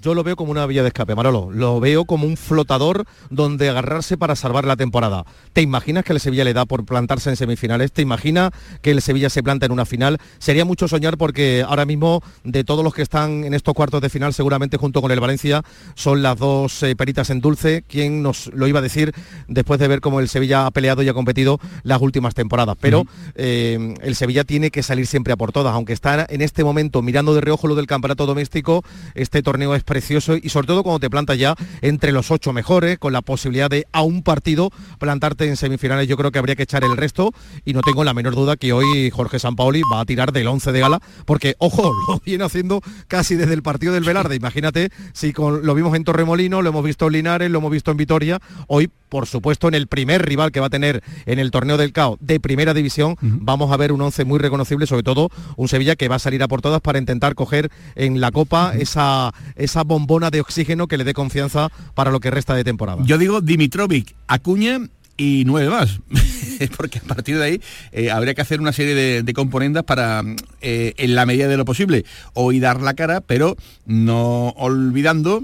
[0.00, 1.50] Yo lo veo como una vía de escape, Marolo.
[1.50, 5.24] Lo veo como un flotador donde agarrarse para salvar la temporada.
[5.52, 7.92] ¿Te imaginas que el Sevilla le da por plantarse en semifinales?
[7.92, 8.50] ¿Te imaginas
[8.82, 10.18] que el Sevilla se planta en una final?
[10.38, 14.08] Sería mucho soñar porque ahora mismo de todos los que están en estos cuartos de
[14.08, 15.62] final, seguramente junto con el Valencia,
[15.94, 17.84] son las dos eh, peritas en dulce.
[17.86, 19.12] ¿Quién nos lo iba a decir
[19.48, 22.76] después de ver cómo el Sevilla ha peleado y ha competido las últimas temporadas?
[22.80, 23.04] Pero
[23.34, 27.02] eh, el Sevilla tiene que salir siempre a por todas, aunque está en este momento
[27.02, 28.82] mirando de reojo lo del campeonato doméstico,
[29.14, 32.98] este torneo es precioso y sobre todo cuando te plantas ya entre los ocho mejores,
[32.98, 36.64] con la posibilidad de a un partido plantarte en semifinales, yo creo que habría que
[36.64, 37.32] echar el resto
[37.64, 40.72] y no tengo la menor duda que hoy Jorge Sampaoli va a tirar del 11
[40.72, 45.32] de gala, porque ojo, lo viene haciendo casi desde el partido del Velarde, imagínate si
[45.32, 48.40] con, lo vimos en Torremolino, lo hemos visto en Linares, lo hemos visto en Vitoria,
[48.66, 51.92] hoy por supuesto en el primer rival que va a tener en el torneo del
[51.92, 55.94] CAO de primera división, vamos a ver un 11 muy reconocible, sobre todo un Sevilla
[55.94, 59.73] que va a salir a por todas para intentar coger en la Copa esa, esa
[59.82, 63.02] bombona de oxígeno que le dé confianza para lo que resta de temporada.
[63.04, 64.78] Yo digo Dimitrovic, Acuña
[65.16, 66.00] y nueve más.
[66.76, 67.60] Porque a partir de ahí
[67.92, 70.22] eh, habría que hacer una serie de, componentes para,
[70.60, 73.56] eh, en la medida de lo posible, hoy dar la cara, pero
[73.86, 75.42] no olvidando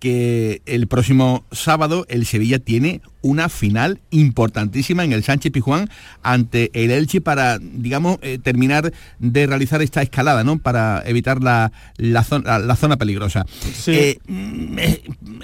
[0.00, 5.88] que el próximo sábado el Sevilla tiene una final importantísima en el Sánchez Pijuán
[6.22, 10.58] ante el Elche para, digamos, eh, terminar de realizar esta escalada, ¿no?
[10.58, 13.44] Para evitar la, la, zona, la zona, peligrosa.
[13.86, 15.02] Eh, mm, eh,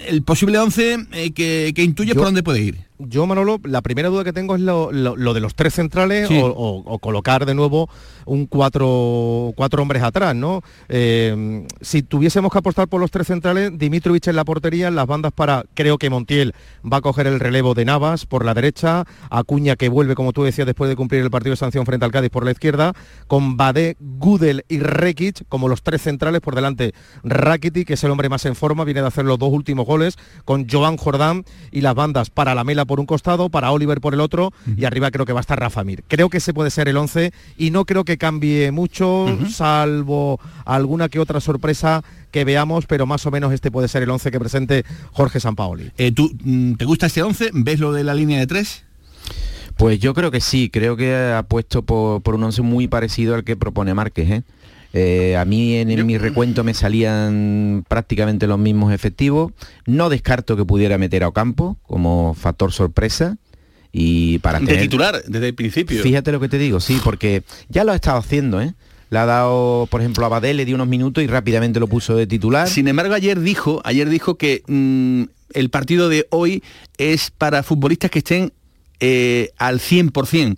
[0.08, 2.86] el posible 11 que, que, intuyes por dónde puede ir.
[2.98, 7.44] Yo, Manolo, la primera duda que tengo es lo, de los tres centrales o, colocar
[7.44, 7.90] de nuevo
[8.24, 10.62] un cuatro, cuatro hombres atrás, ¿no?
[10.88, 15.66] si tuviésemos que apostar por los tres centrales, Dimitrovich en la portería, las bandas para,
[15.74, 16.54] creo que Montiel
[16.90, 20.44] va a coger el relevo de Navas por la derecha, Acuña que vuelve, como tú
[20.44, 22.92] decías, después de cumplir el partido de sanción frente al Cádiz por la izquierda,
[23.26, 26.94] con Badé, Gudel y Rekic como los tres centrales por delante.
[27.24, 30.16] Rakitic, que es el hombre más en forma, viene de hacer los dos últimos goles,
[30.44, 34.14] con Joan Jordán y las bandas para la Mela por un costado, para Oliver por
[34.14, 36.04] el otro, y arriba creo que va a estar Rafa Mir.
[36.08, 41.08] Creo que ese puede ser el 11 y no creo que cambie mucho, salvo alguna
[41.08, 44.38] que otra sorpresa que veamos, pero más o menos este puede ser el 11 que
[44.38, 45.90] presente Jorge Sampaoli.
[45.98, 47.50] Eh, ¿tú, mm, ¿Te gusta este 11?
[47.52, 48.84] ¿Ves lo de la línea de tres?
[49.76, 53.44] Pues yo creo que sí, creo que ha puesto por, un 11 muy parecido al
[53.44, 54.30] que propone Márquez.
[54.30, 54.42] ¿eh?
[54.94, 59.52] Eh, a mí en, mi recuento me salían prácticamente los mismos efectivos.
[59.84, 63.36] No descarto que pudiera meter a Ocampo como factor sorpresa.
[63.92, 66.02] Y para de titular desde el principio.
[66.02, 68.74] Fíjate lo que te digo, sí, porque ya lo ha estado haciendo, ¿eh?
[69.10, 72.16] Le ha dado, por ejemplo, a Badel, le dio unos minutos y rápidamente lo puso
[72.16, 72.68] de titular.
[72.68, 76.62] Sin embargo, ayer dijo, ayer dijo que mm, el partido de hoy
[76.98, 78.52] es para futbolistas que estén
[79.00, 80.56] eh, al 100%.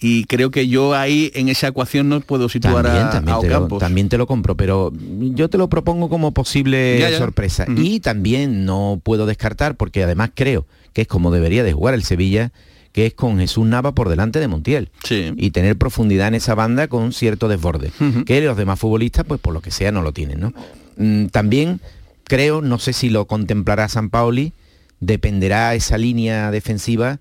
[0.00, 3.68] Y creo que yo ahí en esa ecuación no puedo situar a, también, te lo,
[3.78, 7.64] también te lo compro, pero yo te lo propongo como posible sorpresa.
[7.74, 12.02] Y también no puedo descartar, porque además creo que es como debería de jugar el
[12.02, 12.52] Sevilla,
[12.94, 14.88] que es con Jesús Nava por delante de Montiel.
[15.36, 17.90] Y tener profundidad en esa banda con cierto desborde.
[18.24, 20.38] Que los demás futbolistas, pues por lo que sea, no lo tienen.
[20.38, 20.52] ¿no?
[20.96, 21.80] Mm, también
[22.22, 24.52] creo, no sé si lo contemplará San Paoli,
[25.00, 27.18] dependerá esa línea defensiva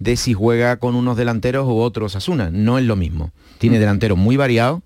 [0.00, 2.50] de si juega con unos delanteros u otros Asuna.
[2.50, 3.30] No es lo mismo.
[3.58, 4.82] Tiene delanteros muy variados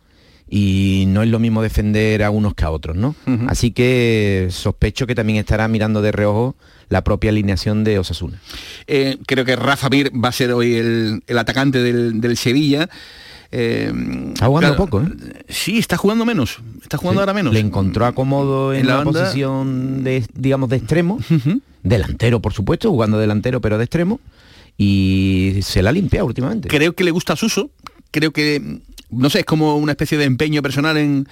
[0.48, 3.14] y no es lo mismo defender a unos que a otros, ¿no?
[3.48, 6.54] Así que sospecho que también estará mirando de reojo
[6.88, 8.40] la propia alineación de Osasuna.
[8.86, 12.88] Eh, creo que Rafa Mir va a ser hoy el, atacante del, Sevilla.
[13.50, 13.92] Eh,
[14.28, 15.08] está jugando poco, ¿eh?
[15.48, 16.60] Sí, está jugando menos.
[16.80, 17.52] Está jugando ahora menos.
[17.52, 21.18] Le encontró acomodo en, la, posición de, digamos, de extremo.
[21.82, 24.20] Delantero, por supuesto, jugando delantero, pero de extremo.
[24.78, 26.68] Y se la ha limpiado últimamente.
[26.68, 27.70] Creo que le gusta Suso.
[28.12, 28.80] Creo que
[29.10, 31.26] no sé, es como una especie de empeño personal en,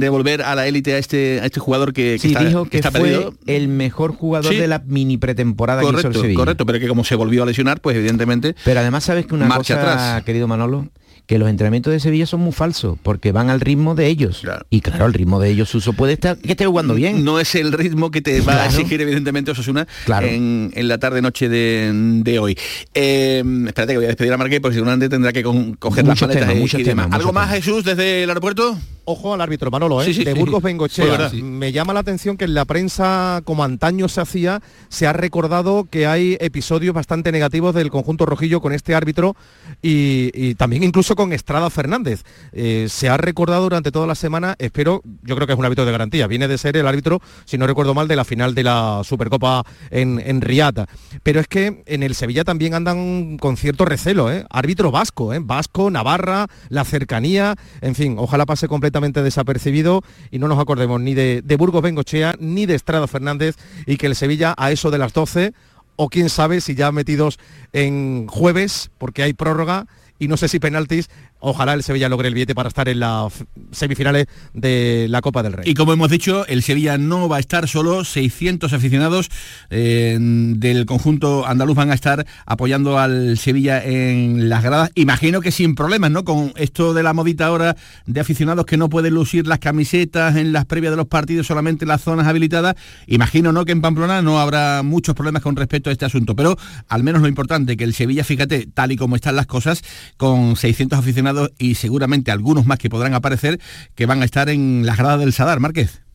[0.00, 3.30] devolver a la élite a este, a este jugador que, sí, dijo que, está fue
[3.46, 7.04] el mejor jugador de la mini pretemporada correcto, que hizo el Correcto, pero que como
[7.04, 8.54] se volvió a lesionar, pues evidentemente...
[8.64, 10.24] Pero además sabes que una cosa, atrás.
[10.24, 10.88] querido Manolo,
[11.26, 14.42] que los entrenamientos de Sevilla son muy falsos, porque van al ritmo de ellos.
[14.70, 17.24] Y claro, el ritmo de ellos, Uso puede estar, que esté jugando bien.
[17.24, 19.86] No es el ritmo que te va a exigir, evidentemente, Osasuna
[20.22, 22.56] en, en, la tarde-noche de, hoy.
[22.94, 26.74] Eh, espérate que voy a despedir a Marqués, porque seguramente tendrá que coger las maletas
[26.74, 27.08] y, demás.
[27.10, 28.78] ¿Algo más, Jesús, desde el aeropuerto?
[29.08, 30.12] Ojo al árbitro Manolo, ¿eh?
[30.12, 31.30] de Burgos Bengochea.
[31.42, 35.86] Me llama la atención que en la prensa, como antaño se hacía, se ha recordado
[35.88, 39.36] que hay episodios bastante negativos del conjunto rojillo con este árbitro
[39.80, 42.24] y también incluso con Estrada Fernández.
[42.52, 45.84] Eh, se ha recordado durante toda la semana, espero, yo creo que es un árbitro
[45.84, 48.64] de garantía, viene de ser el árbitro, si no recuerdo mal, de la final de
[48.64, 50.86] la Supercopa en, en Riata.
[51.22, 54.44] Pero es que en el Sevilla también andan con cierto recelo, ¿eh?
[54.50, 55.38] árbitro vasco, ¿eh?
[55.40, 61.14] vasco, Navarra, la cercanía, en fin, ojalá pase completa desapercibido y no nos acordemos ni
[61.14, 63.56] de, de Burgos Bengochea ni de Estrada Fernández
[63.86, 65.52] y que el Sevilla a eso de las 12
[65.96, 67.38] o quién sabe si ya metidos
[67.72, 69.86] en jueves porque hay prórroga
[70.18, 71.10] y no sé si penaltis
[71.46, 73.32] ojalá el Sevilla logre el billete para estar en las
[73.70, 75.70] semifinales de la Copa del Rey.
[75.70, 79.30] Y como hemos dicho, el Sevilla no va a estar solo, 600 aficionados
[79.70, 85.52] eh, del conjunto andaluz van a estar apoyando al Sevilla en las gradas, imagino que
[85.52, 86.24] sin problemas, ¿no?
[86.24, 90.52] Con esto de la modita ahora de aficionados que no pueden lucir las camisetas en
[90.52, 92.74] las previas de los partidos, solamente en las zonas habilitadas,
[93.06, 93.64] imagino, ¿no?
[93.64, 96.56] Que en Pamplona no habrá muchos problemas con respecto a este asunto, pero
[96.88, 99.82] al menos lo importante, que el Sevilla, fíjate, tal y como están las cosas,
[100.16, 103.60] con 600 aficionados y seguramente algunos más que podrán aparecer
[103.94, 106.05] que van a estar en las gradas del Sadar, Márquez.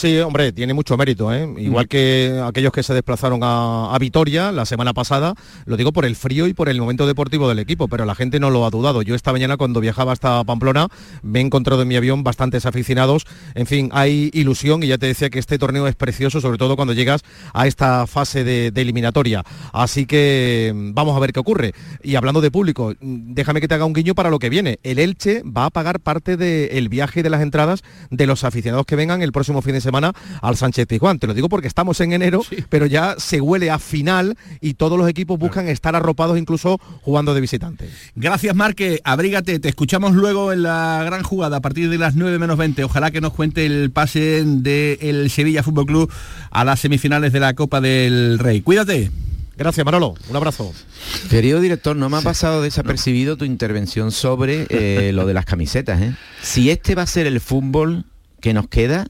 [0.00, 1.46] Sí, hombre, tiene mucho mérito, ¿eh?
[1.58, 5.34] igual que aquellos que se desplazaron a, Vitoria la semana pasada,
[5.66, 8.40] lo digo por el frío y por el momento deportivo del equipo, pero la gente
[8.40, 9.02] no lo ha dudado.
[9.02, 10.88] Yo esta mañana cuando viajaba hasta Pamplona
[11.22, 15.04] me he encontrado en mi avión bastantes aficionados, en fin, hay ilusión y ya te
[15.04, 17.20] decía que este torneo es precioso, sobre todo cuando llegas
[17.52, 19.44] a esta fase de, eliminatoria.
[19.74, 21.74] Así que mm, vamos a ver qué ocurre.
[22.02, 24.78] Y hablando de público, mm, déjame que te haga un guiño para lo que viene.
[24.82, 28.86] El Elche va a pagar parte del viaje y de las entradas de los aficionados
[28.86, 29.89] que vengan el próximo fin de semana
[30.40, 31.18] al Sánchez Pizjuán.
[31.18, 34.98] Te lo digo porque estamos en enero, pero ya se huele a final y todos
[34.98, 37.88] los equipos buscan estar arropados incluso jugando de visitante.
[38.14, 39.00] Gracias, Marque.
[39.04, 39.58] Abrígate.
[39.58, 42.84] Te escuchamos luego en la gran jugada a partir de las 9 menos 20.
[42.84, 46.12] Ojalá que nos cuente el pase del Sevilla Fútbol Club
[46.50, 48.60] a las semifinales de la Copa del Rey.
[48.60, 49.10] Cuídate.
[49.60, 50.14] Gracias, Manolo.
[50.30, 50.72] Un abrazo.
[51.28, 56.00] Querido director, no me ha pasado desapercibido tu intervención sobre eh, lo de las camisetas.
[56.00, 56.14] ¿eh?
[56.40, 58.06] Si este va a ser el fútbol
[58.40, 59.08] que nos queda,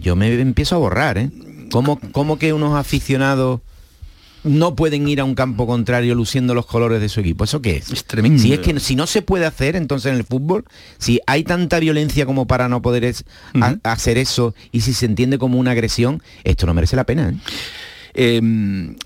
[0.00, 1.30] yo me empiezo a borrar, ¿eh?
[1.70, 3.60] ¿Cómo, que unos aficionados
[4.44, 7.44] no pueden ir a un campo contrario luciendo los colores de su equipo.
[7.44, 7.90] ¿Eso qué es?
[7.90, 8.40] Es tremendo.
[8.40, 10.64] Si es que si no se puede hacer entonces en el fútbol,
[10.98, 13.14] si hay tanta violencia como para no poder
[13.82, 17.30] hacer eso y si se entiende como una agresión, esto no merece la pena.
[17.30, 18.36] ¿eh?
[18.36, 18.96] Em,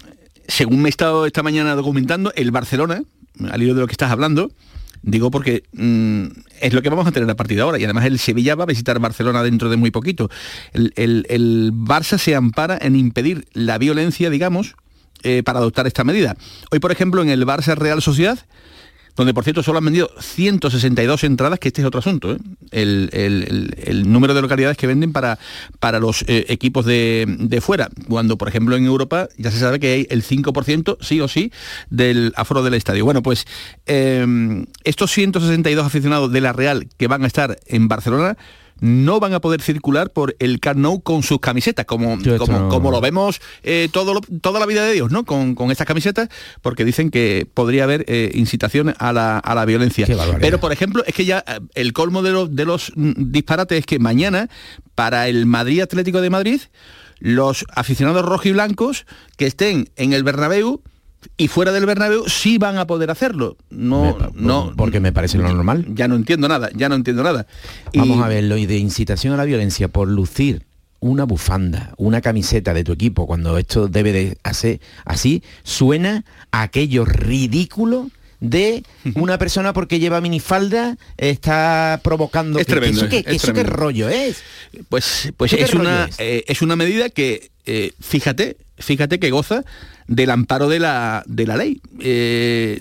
[0.49, 3.03] según me he estado esta mañana documentando, el Barcelona,
[3.51, 4.51] al hilo de lo que estás hablando,
[5.03, 6.27] Digo porque mm,
[6.61, 8.65] es lo que vamos a tener a partir de ahora y además el Sevilla va
[8.65, 10.31] a visitar Barcelona dentro de muy poquito.
[10.73, 10.93] El,
[11.29, 14.75] el, Barça se ampara en impedir la violencia, digamos,
[15.23, 16.37] eh, para adoptar esta medida.
[16.71, 18.39] Hoy, por ejemplo, en el Barça Real Sociedad,
[19.19, 22.39] donde por cierto solo han vendido 162 entradas, que este es otro asunto, ¿eh?
[22.71, 25.41] el, número de localidades que venden para,
[25.81, 29.93] para los eh, equipos de, fuera, cuando por ejemplo en Europa ya se sabe que
[29.93, 31.51] hay el 5% sí o sí
[31.91, 33.05] del aforo del estadio.
[33.05, 33.45] Bueno, pues
[33.87, 38.37] em, estos 162 aficionados de la Real que van a estar en Barcelona,
[38.81, 42.19] no van a poder circular por el Camp Nou con sus camisetas, como,
[42.69, 45.25] como, lo vemos eh, todo toda la vida de Dios, ¿no?
[45.25, 46.29] Con, estas camisetas,
[46.63, 50.07] porque dicen que podría haber eh, incitación a la, violencia.
[50.41, 53.87] Pero, por ejemplo, es que ya eh, el colmo de, de los mm, disparates es
[53.87, 54.49] que mañana,
[54.95, 56.61] para el Madrid Atlético de Madrid,
[57.19, 60.83] los aficionados rojiblancos que estén en el Bernabéu
[61.37, 63.57] y fuera del Bernabéu sí van a poder hacerlo.
[63.71, 65.87] No, no, porque me parece lo normal.
[65.95, 67.47] Ya no entiendo nada, ya no entiendo nada.
[67.95, 70.67] Vamos a verlo y de incitación a la violencia por lucir
[71.01, 76.63] una bufanda, una camiseta de tu equipo cuando esto debe de hacer así, suena a
[76.63, 78.11] aquello ridículo
[78.41, 84.43] de una persona porque lleva minifalda está provocando es tremendo, ¿Eso, qué, rollo es
[84.89, 86.63] pues pues es una eh, es?
[86.63, 89.65] una medida que eh, fíjate fíjate que goza
[90.09, 91.81] del amparo de la, de la ley.
[92.01, 92.81] Eh,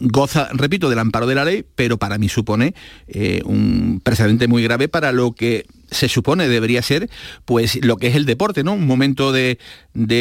[0.00, 2.74] goza, repito, del amparo de la ley, pero para mí supone
[3.08, 7.08] eh, un precedente muy grave para lo que se supone debería ser
[7.44, 8.74] pues lo que es el deporte, ¿no?
[8.74, 9.58] Un momento de,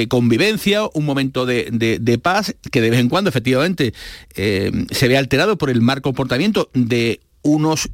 [0.10, 3.94] convivencia, un momento de, paz, que de vez en cuando efectivamente
[4.36, 7.90] eh, se ve alterado por el mal comportamiento de unos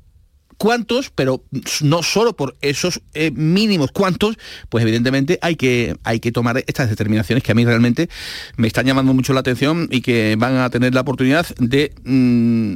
[0.64, 1.44] cuántos, pero
[1.82, 4.38] no solo por esos eh, mínimos cuantos,
[4.70, 8.08] pues evidentemente hay que, hay que tomar estas determinaciones que a mí realmente
[8.56, 12.76] me están llamando mucho la atención y que van a tener la oportunidad de mm,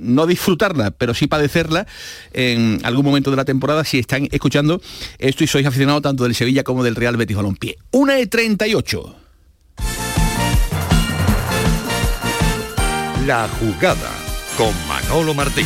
[0.00, 1.86] no disfrutarla, pero sí padecerla
[2.34, 4.82] en algún momento de la temporada si están escuchando
[5.18, 7.78] esto y sois aficionados tanto del Sevilla como del Real Betis Balompié.
[7.92, 9.16] Una de 38.
[13.26, 14.10] La jugada
[14.58, 15.64] con Manolo Martín.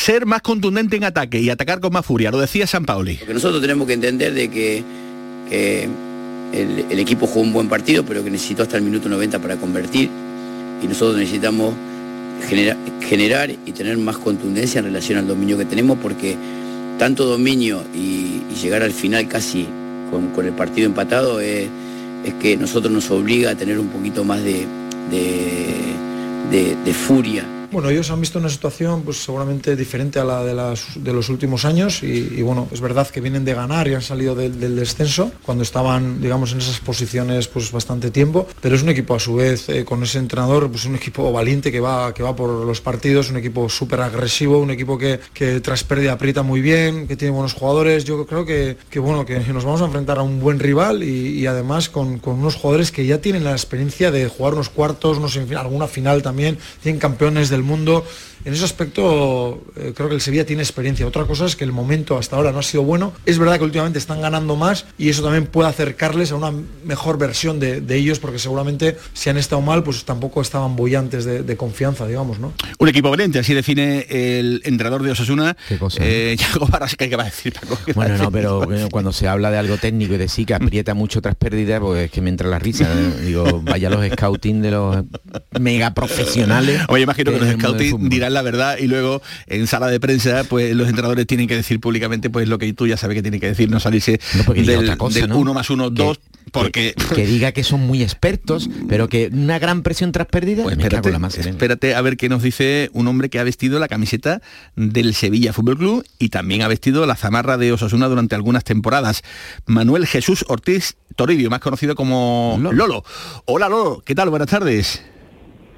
[0.00, 3.16] Ser más contundente en ataque y atacar con más furia, lo decía San Pauli.
[3.16, 4.82] Porque nosotros tenemos que entender de que,
[6.52, 10.08] el, equipo jugó un buen partido, pero que necesitó hasta el minuto 90 para convertir
[10.82, 11.74] y nosotros necesitamos
[13.06, 16.36] generar y tener más contundencia en relación al dominio que tenemos porque
[16.98, 19.66] tanto dominio y, llegar al final casi
[20.10, 21.68] con, el partido empatado es,
[22.40, 24.66] que nosotros nos obliga a tener un poquito más de,
[26.50, 30.86] de furia Bueno, ellos han visto una situación pues seguramente diferente a la de, las,
[30.96, 34.34] de los últimos años y, bueno, es verdad que vienen de ganar y han salido
[34.34, 39.14] del, descenso cuando estaban, digamos, en esas posiciones pues bastante tiempo, pero es un equipo
[39.14, 42.34] a su vez eh, con ese entrenador, pues un equipo valiente que va, que va
[42.34, 46.60] por los partidos, un equipo súper agresivo, un equipo que, que tras pérdida aprieta muy
[46.60, 48.04] bien, que tiene buenos jugadores.
[48.04, 51.46] Yo creo que, que bueno, que nos vamos a enfrentar a un buen rival y,
[51.46, 55.36] además con, con, unos jugadores que ya tienen la experiencia de jugar unos cuartos, unos,
[55.36, 58.04] alguna final también, tienen campeones del mundo
[58.44, 61.06] en ese aspecto eh, creo que el Sevilla tiene experiencia.
[61.06, 63.12] Otra cosa es que el momento hasta ahora no ha sido bueno.
[63.26, 66.52] Es verdad que últimamente están ganando más y eso también puede acercarles a una
[66.84, 71.56] mejor versión de, ellos porque seguramente si han estado mal pues tampoco estaban bollantes de,
[71.56, 72.54] confianza, digamos, ¿no?
[72.78, 75.56] Un equipo valiente, así define el entrenador de Osasuna.
[75.68, 75.98] ¿Qué cosa?
[76.02, 76.36] Eh,
[76.96, 77.54] ¿qué va a decir?
[77.94, 81.20] Bueno, no, pero cuando se habla de algo técnico y de sí que aprieta mucho
[81.20, 82.84] tras pérdidas, pues es que me entra la risa.
[82.84, 83.24] ¿eh?
[83.24, 85.04] Digo, vaya los scouting de los
[85.58, 86.82] mega profesionales.
[86.88, 90.74] Oye, imagino que los scouting dirán la verdad y luego en sala de prensa pues
[90.74, 93.48] los entrenadores tienen que decir públicamente pues lo que tú ya sabes que tienen que
[93.48, 94.20] decir, no salirse
[94.54, 96.20] del, uno más uno, dos,
[96.52, 100.78] porque que, diga que son muy expertos pero que una gran presión tras pérdida pues
[100.78, 101.12] espérate,
[101.48, 104.40] espérate a ver qué nos dice un hombre que ha vestido la camiseta
[104.76, 109.22] del Sevilla Fútbol Club y también ha vestido la zamarra de Osasuna durante algunas temporadas.
[109.66, 113.04] Manuel Jesús Ortiz Toribio más conocido como Lolo.
[113.46, 114.30] Hola Lolo ¿qué tal?
[114.30, 115.02] buenas tardes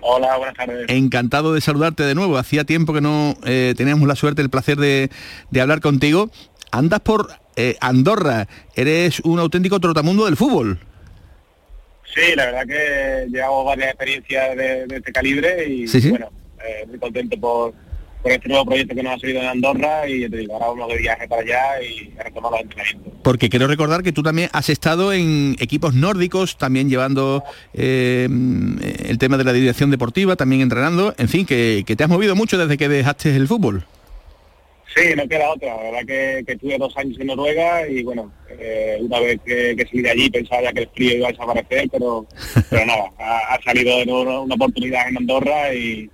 [0.05, 0.87] Hola, buenas tardes.
[0.89, 2.37] Encantado de saludarte de nuevo.
[2.37, 5.11] Hacía tiempo que no eh, teníamos la suerte, el placer de,
[5.61, 6.29] hablar contigo.
[6.73, 10.81] Andas por eh, Andorra, eres un auténtico trotamundo del fútbol.
[12.13, 16.31] Sí, la verdad que llevamos varias experiencias de, este calibre y bueno,
[16.67, 17.73] eh, muy contento por,
[18.23, 20.87] por este nuevo proyecto que nos ha salido en Andorra y te digo, ahora uno
[20.87, 23.13] de viaje para allá y a retomar los entrenamientos.
[23.23, 27.43] Porque quiero recordar que tú también has estado en equipos nórdicos, también llevando
[27.75, 28.29] eh,
[29.05, 32.57] el tema de la dirección deportiva, también entrenando, en fin, que, te has movido mucho
[32.57, 33.85] desde que dejaste el fútbol.
[34.95, 35.75] Sí, no queda otra.
[35.75, 39.75] La verdad que, que estuve dos años en Noruega y bueno, eh, una vez que,
[39.75, 42.27] que, salí de allí pensaba ya que el frío iba a desaparecer, pero,
[42.71, 46.11] pero nada, ha, salido de nuevo una oportunidad en Andorra y,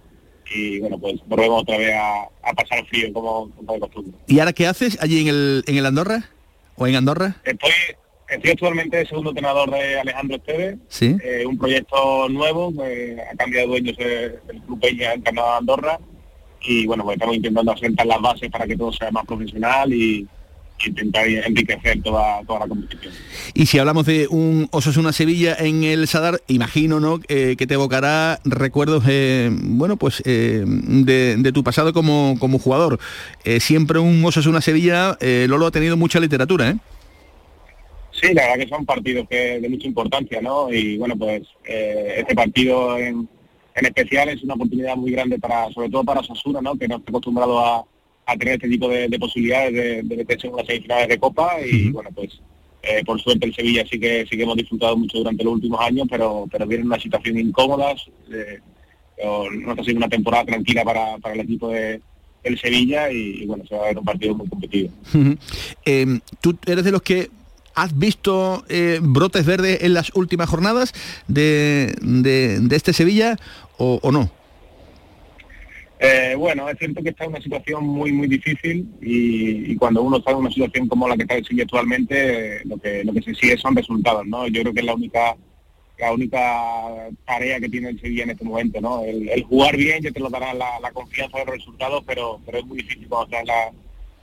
[0.51, 4.13] y bueno, pues volvemos otra vez a, pasar frío como, de costumbre.
[4.27, 6.31] ¿Y ahora qué haces allí en el, en el Andorra?
[6.77, 7.37] ¿O en Andorra?
[7.45, 7.71] Estoy,
[8.29, 11.17] estoy actualmente segundo entrenador de Alejandro Esteves, ¿Sí?
[11.23, 15.99] Eh, un proyecto nuevo, pues, a cambio de dueños del Club Peña en Canadá Andorra,
[16.61, 20.27] y bueno, pues estamos intentando asentar las bases para que todo sea más profesional y,
[20.87, 23.13] intentar enriquecer toda, toda la competición.
[23.55, 27.21] Y si hablamos de un Osasuna Sevilla en el Sadar, imagino ¿no?
[27.29, 32.99] Eh, que te evocará recuerdos eh, bueno pues eh, de, tu pasado como, como jugador.
[33.61, 36.77] siempre un Osasuna Sevilla, Lolo ha tenido mucha literatura, ¿eh?
[38.13, 40.73] Sí, la verdad que son partidos que, de mucha importancia, ¿no?
[40.73, 43.29] Y bueno, pues este partido en,
[43.75, 46.77] en especial es una oportunidad muy grande para, sobre todo para Osasuna, ¿no?
[46.77, 47.85] Que no está acostumbrado a
[48.29, 51.91] a tener este tipo de, posibilidades de, de meterse en unas finales de Copa y
[51.91, 52.39] bueno, pues
[52.83, 55.81] eh, por suerte el Sevilla sí que sí que hemos disfrutado mucho durante los últimos
[55.81, 57.95] años, pero pero viene una situación incómoda,
[58.31, 58.61] eh,
[59.25, 62.03] no está siendo una temporada tranquila para, el equipo de,
[62.45, 64.93] del Sevilla y, bueno, se va a ver un partido muy competitivo.
[65.85, 67.31] Em, ¿Tú eres de los que
[67.75, 70.93] has visto eh, brotes verdes en las últimas jornadas
[71.27, 73.37] de, de, este Sevilla
[73.79, 74.31] o no?
[76.01, 80.19] Eh, bueno, es cierto que está en una situación muy muy difícil y, cuando uno
[80.19, 83.35] está en una situación como la que está Sevilla actualmente, lo que lo que se
[83.35, 84.47] sigue son resultados, ¿no?
[84.47, 85.37] Yo creo que es la única
[85.99, 89.03] la única tarea que tiene el Sevilla en este momento, ¿no?
[89.03, 92.67] El, jugar bien ya te lo dará la, confianza de los resultados, pero pero es
[92.67, 93.73] muy difícil cuando estás en, la,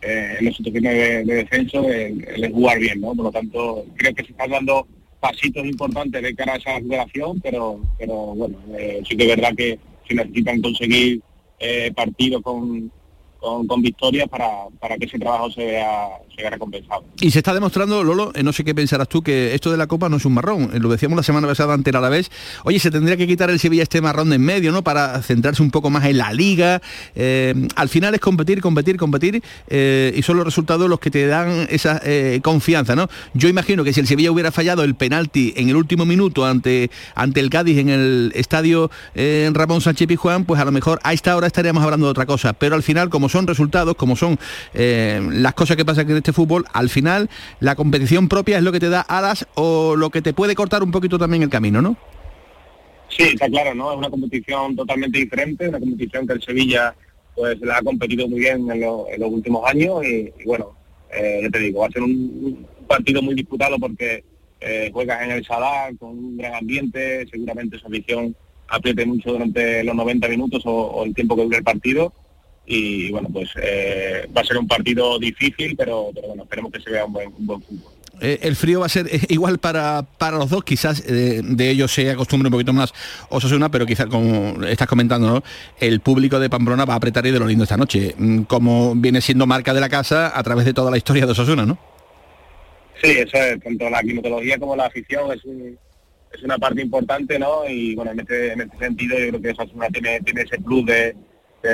[0.02, 3.14] eh, en las situaciones de, descenso el, jugar bien, ¿no?
[3.14, 4.88] Por lo tanto, creo que se están dando
[5.20, 9.54] pasitos importantes de cara a esa recuperación, pero pero bueno, eh, sí que es verdad
[9.58, 11.22] que se necesitan conseguir
[11.60, 12.91] eh, partido con,
[13.68, 14.48] con, victoria para,
[14.80, 17.04] para, que ese trabajo se vea, se vea recompensado.
[17.22, 19.88] Y se está demostrando, Lolo, eh, no sé qué pensarás tú, que esto de la
[19.88, 20.72] Copa no es un marrón.
[20.74, 22.32] Eh, lo decíamos la semana pasada ante el Alavés.
[22.64, 24.84] Oye, se tendría que quitar el Sevilla este marrón de en medio, ¿no?
[24.84, 26.82] Para centrarse un poco más en la liga.
[27.16, 31.68] Eh, al final es competir, competir, competir y son los resultados los que te dan
[31.70, 32.02] esa
[32.42, 33.08] confianza, ¿no?
[33.34, 36.90] Yo imagino que si el Sevilla hubiera fallado el penalti en el último minuto ante,
[37.16, 41.36] ante el Cádiz en el estadio Ramón Sánchez Pizjuán, pues a lo mejor a esta
[41.36, 42.54] hora estaríamos hablando de otra cosa.
[42.54, 44.39] Pero al final, como son resultados, como son
[44.74, 48.71] eh, las cosas que pasan en este fútbol, al final la competición propia es lo
[48.71, 51.82] que te da alas o lo que te puede cortar un poquito también el camino,
[51.82, 51.98] ¿no?
[53.10, 53.91] Sí, está claro, ¿no?
[53.91, 56.95] Es una competición totalmente diferente, una competición que el Sevilla
[57.36, 60.71] pues la ha competido muy bien en, los últimos años y, bueno,
[61.13, 64.24] eh, ya te digo, va a ser un, partido muy disputado porque
[64.62, 68.34] eh, juegas en el Sadar con un gran ambiente, seguramente su afición
[68.67, 72.13] apriete mucho durante los 90 minutos o, el tiempo que dure el partido.
[72.66, 76.89] Y bueno, pues eh, va a ser un partido difícil, pero, bueno, esperemos que se
[76.89, 77.61] vea un buen, fútbol.
[78.22, 81.91] Eh, el frío va a ser igual para, para los dos, quizás eh, de ellos
[81.91, 82.93] se acostumbre un poquito más
[83.30, 85.43] Osasuna, pero quizás como estás comentando, ¿no?
[85.80, 88.95] el público de Pamplona va a apretar y de lo lindo esta noche, mm, como
[88.95, 91.78] viene siendo marca de la casa a través de toda la historia de Osasuna, ¿no?
[93.03, 95.41] Sí, eso es, tanto la climatología como la afición es,
[96.34, 97.68] es una parte importante, ¿no?
[97.68, 100.86] Y bueno, en este, en este sentido yo creo que Osasuna tiene, tiene ese plus
[100.86, 101.13] de,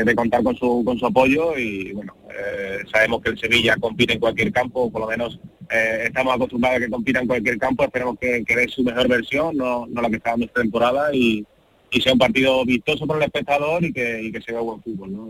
[0.06, 4.14] de, contar con su, con su apoyo y bueno, eh, sabemos que el Sevilla compite
[4.14, 5.40] en cualquier campo, por lo menos
[5.70, 9.08] eh, estamos acostumbrados a que compita en cualquier campo, esperemos que, que dé su mejor
[9.08, 11.46] versión, no, no la que está dando esta temporada y,
[11.92, 14.82] y sea un partido vistoso para el espectador y que, y que se vea buen
[14.82, 15.26] fútbol, ¿no?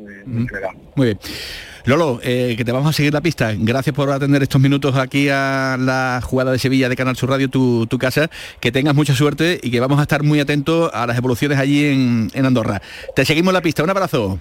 [0.96, 1.20] Muy bien.
[1.86, 3.54] Lolo, eh, que te vamos a seguir la pista.
[3.58, 7.50] Gracias por atender estos minutos aquí a la jugada de Sevilla de Canal Sur Radio,
[7.50, 8.30] tu, casa.
[8.60, 11.86] Que tengas mucha suerte y que vamos a estar muy atentos a las evoluciones allí
[11.86, 12.82] en, en Andorra.
[13.16, 13.84] Te seguimos la pista.
[13.84, 14.40] Un abrazo.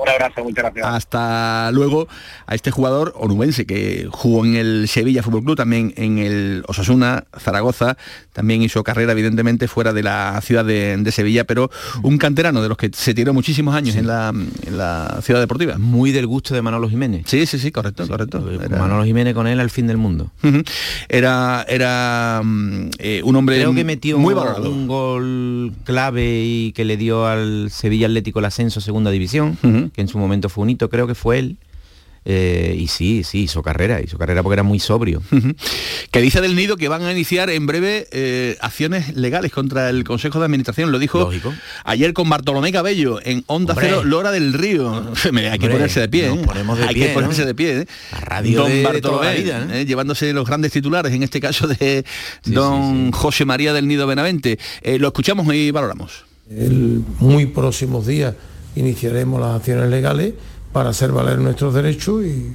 [0.00, 0.86] Un abrazo, muchas gracias.
[0.86, 2.06] Hasta luego
[2.46, 7.24] a este jugador onubense que jugó en el Sevilla Fútbol Club, también en el Osasuna,
[7.36, 7.96] Zaragoza,
[8.32, 11.70] también hizo carrera evidentemente fuera de la ciudad de, Sevilla, pero
[12.02, 14.32] un canterano de los que se tiró muchísimos años en, la,
[15.22, 15.78] ciudad deportiva.
[15.78, 17.22] Muy del gusto de Manolo Jiménez.
[17.26, 18.40] Sí, sí, sí, correcto, correcto.
[18.70, 20.30] Manolo Jiménez con él al fin del mundo.
[21.08, 24.70] Era, era mm, eh, un hombre Creo que metió muy valorado.
[24.70, 29.58] un gol clave y que le dio al Sevilla Atlético el ascenso a segunda división
[29.92, 31.58] que en su momento fue un hito, creo que fue él.
[32.30, 35.22] Eh, y sí, sí, hizo carrera, hizo carrera porque era muy sobrio.
[36.10, 40.04] que dice del Nido que van a iniciar en breve eh, acciones legales contra el
[40.04, 40.92] Consejo de Administración.
[40.92, 41.30] Lo dijo
[41.84, 45.10] ayer con Bartolomé Cabello en Onda Cero, Lora del Río.
[45.24, 46.30] hay que ponerse de pie.
[46.86, 47.86] hay que ponerse de pie.
[48.20, 52.04] radio don Bartolomé, llevándose los grandes titulares, en este caso de
[52.44, 54.58] don José María del Nido Benavente.
[54.82, 56.26] Eh, lo escuchamos y valoramos.
[56.50, 58.34] El muy próximos días
[58.78, 60.34] iniciaremos las acciones legales
[60.72, 62.52] para hacer valer nuestros derechos y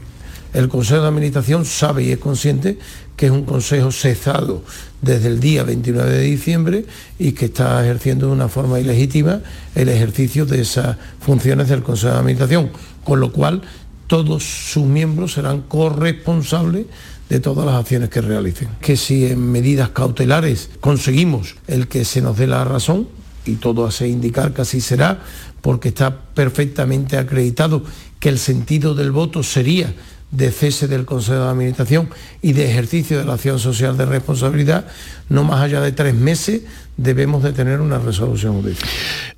[0.53, 2.77] el Consejo de Administración sabe y es consciente
[3.15, 4.63] que es un consejo cesado
[5.01, 6.85] desde el día 29 de diciembre
[7.17, 9.41] y que está ejerciendo de una forma ilegítima
[9.75, 12.71] el ejercicio de esas funciones del Consejo de Administración,
[13.03, 13.61] con lo cual
[14.07, 16.85] todos sus miembros serán corresponsables
[17.29, 18.69] de todas las acciones que realicen.
[18.79, 23.07] Que si en medidas cautelares conseguimos el que se nos dé la razón,
[23.45, 25.19] y todo hace indicar que así será,
[25.61, 27.83] porque está perfectamente acreditado
[28.19, 29.93] que el sentido del voto sería
[30.31, 32.09] de cese del Consejo de Administración
[32.41, 34.87] y de ejercicio de la acción social de responsabilidad,
[35.29, 36.61] no más allá de tres meses
[36.97, 38.89] debemos de tener una resolución judicial.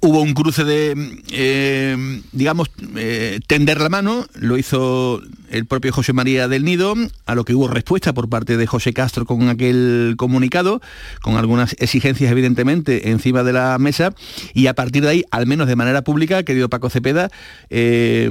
[0.02, 0.94] Hubo un cruce de,
[1.32, 6.96] eh, digamos, eh, tender la mano, lo hizo el propio José María del Nido,
[7.26, 10.82] a lo que hubo respuesta por parte de José Castro con aquel comunicado,
[11.22, 14.14] con algunas exigencias evidentemente encima de la mesa,
[14.54, 17.30] y a partir de ahí, al menos de manera pública, querido Paco Cepeda,
[17.70, 18.30] eh,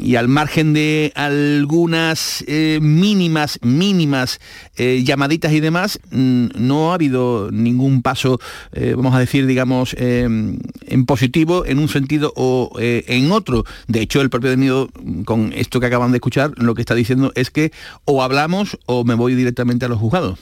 [0.00, 2.44] y al margen de algunas
[2.80, 4.38] mínimas, mínimas
[4.76, 8.38] llamaditas y demás, mm, no ha habido ningún paso
[8.72, 13.64] eh, vamos a decir, digamos, eh, en positivo en un sentido o eh, en otro.
[13.88, 14.88] De hecho, el propio Nido,
[15.24, 17.72] con esto que acaban de escuchar, lo que está diciendo es que
[18.04, 20.38] o hablamos o me voy directamente a los juzgados.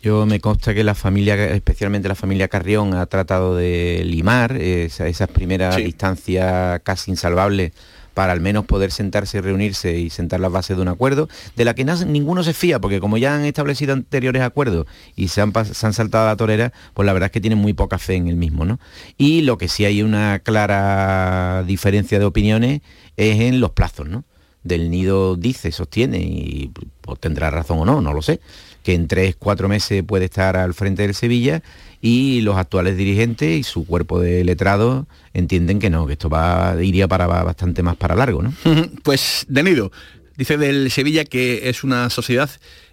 [0.00, 5.28] Yo me consta que la familia, especialmente la familia Carrión, ha tratado de limar esas
[5.28, 7.72] primeras distancias casi insalvables
[8.18, 11.64] para al menos poder sentarse y reunirse y sentar las bases de un acuerdo, de
[11.64, 15.52] la que ninguno se fía, porque como ya han establecido anteriores acuerdos y se han,
[15.54, 18.34] saltado a la torera, pues la verdad es que tienen muy poca fe en el
[18.34, 18.64] mismo.
[18.64, 18.80] ¿no?
[19.18, 22.80] Y lo que sí hay una clara diferencia de opiniones
[23.16, 24.08] es en los plazos.
[24.08, 24.24] ¿no?
[24.64, 28.40] Del Nido dice, sostiene, y pues, tendrá razón o no, no lo sé,
[28.82, 31.62] que en tres, cuatro meses puede estar al frente del Sevilla
[32.00, 36.76] y los actuales dirigentes y su cuerpo de letrado entienden que no, que esto va,
[36.80, 38.42] iría para bastante más para largo.
[38.42, 38.52] ¿no?
[39.02, 39.90] Pues, Denido,
[40.36, 42.50] dice del Sevilla que es una sociedad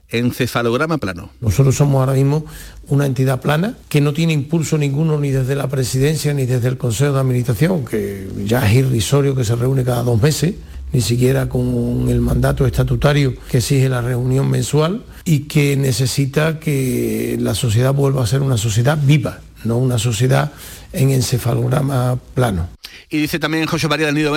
[0.10, 1.30] encefalograma plano.
[1.42, 2.46] Nosotros somos ahora mismo
[2.88, 6.78] una entidad plana que no tiene impulso ninguno ni desde la presidencia ni desde el
[6.78, 10.56] Consejo de Administración, que ya es irrisorio que se reúne cada dos meses,
[10.96, 17.36] ni siquiera con el mandato estatutario que exige la reunión mensual y que necesita que
[17.38, 20.54] la sociedad vuelva a ser una sociedad viva, no una sociedad
[20.94, 22.70] en encefalograma plano.
[23.10, 24.34] Y dice también José María del Nido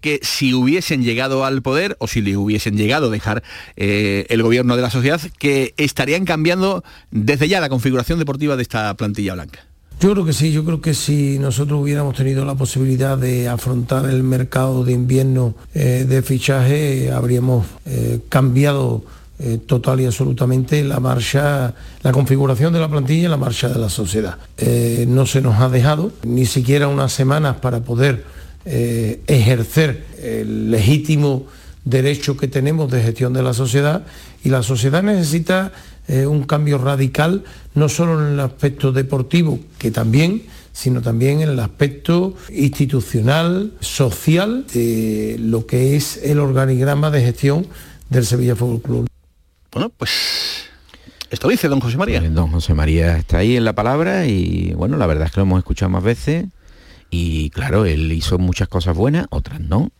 [0.00, 3.44] que si hubiesen llegado al poder o si le hubiesen llegado a dejar
[3.76, 6.82] eh, el gobierno de la sociedad, que estarían cambiando
[7.12, 9.69] desde ya la configuración deportiva de esta plantilla blanca.
[10.00, 14.06] Yo creo que sí, yo creo que si nosotros hubiéramos tenido la posibilidad de afrontar
[14.06, 19.04] el mercado de invierno eh, de fichaje, habríamos eh, cambiado
[19.38, 23.78] eh, total y absolutamente la marcha, la configuración de la plantilla y la marcha de
[23.78, 24.38] la sociedad.
[25.06, 28.24] No se nos ha dejado ni siquiera unas semanas para poder
[28.64, 31.44] ejercer el legítimo
[31.84, 34.04] derecho que tenemos de gestión de la sociedad
[34.44, 35.72] y la sociedad necesita
[36.08, 37.44] un cambio radical,
[37.74, 40.42] no solo en el aspecto deportivo, que también,
[40.72, 47.66] sino también en el aspecto institucional, social, de lo que es el organigrama de gestión
[48.08, 49.06] del Sevilla Fútbol Club.
[49.72, 50.68] Bueno, pues
[51.30, 52.18] esto dice don José María.
[52.18, 55.38] Pues don José María está ahí en la palabra y bueno, la verdad es que
[55.38, 56.46] lo hemos escuchado más veces
[57.08, 59.90] y claro, él hizo muchas cosas buenas, otras no.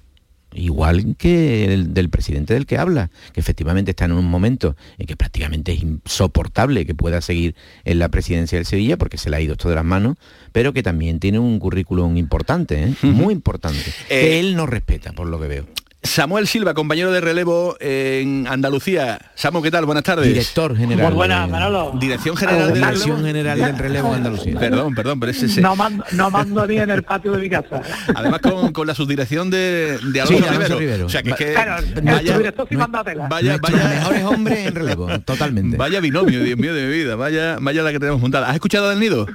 [0.53, 5.07] Igual que el del presidente del que habla, que efectivamente está en un momento en
[5.07, 9.37] que prácticamente es insoportable que pueda seguir en la presidencia del Sevilla porque se le
[9.37, 10.17] ha ido esto de las manos,
[10.53, 12.95] pero que también tiene un currículum importante, ¿eh?
[13.03, 15.67] muy importante, que Eh, él no respeta por lo que veo.
[16.03, 19.19] Samuel Silva, compañero de relevo en Andalucía.
[19.35, 19.85] Samu, ¿qué tal?
[19.85, 20.27] Buenas tardes.
[20.29, 21.09] Director general.
[21.09, 21.93] Muy buenas, Manolo.
[22.01, 24.59] Dirección general del Dirección general del relevo en Andalucía.
[24.59, 25.61] Perdón, perdón, pero es ese.
[25.61, 27.83] No mando, no mando ni en el patio de mi casa.
[28.15, 30.79] Además con, con la subdirección de, de Alonso, Sí, de Alonso Rivero.
[30.79, 31.07] Rivero.
[31.07, 33.29] O sea, que es que Claro, vaya, director sí manda tela.
[33.29, 35.77] vaya, mejores hombres en relevo, totalmente.
[35.77, 37.15] vaya binomio, Dios mío de mi vida.
[37.17, 38.49] Vaya, vaya la que tenemos montada.
[38.49, 39.27] ¿Has escuchado del nido?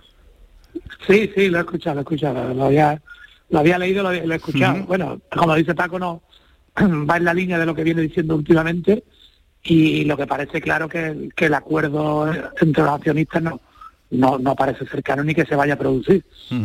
[1.07, 2.53] Sí, sí, lo he escuchado, lo he escuchado.
[2.55, 2.99] Lo había,
[3.51, 4.83] lo había leído, lo, lo he escuchado.
[4.85, 6.23] Bueno, como dice Paco, no
[7.09, 9.03] va en la línea de lo que viene diciendo últimamente
[9.63, 13.59] y lo que parece claro que, el acuerdo entre los accionistas no,
[14.15, 16.23] no, no parece cercano ni que se vaya a producir.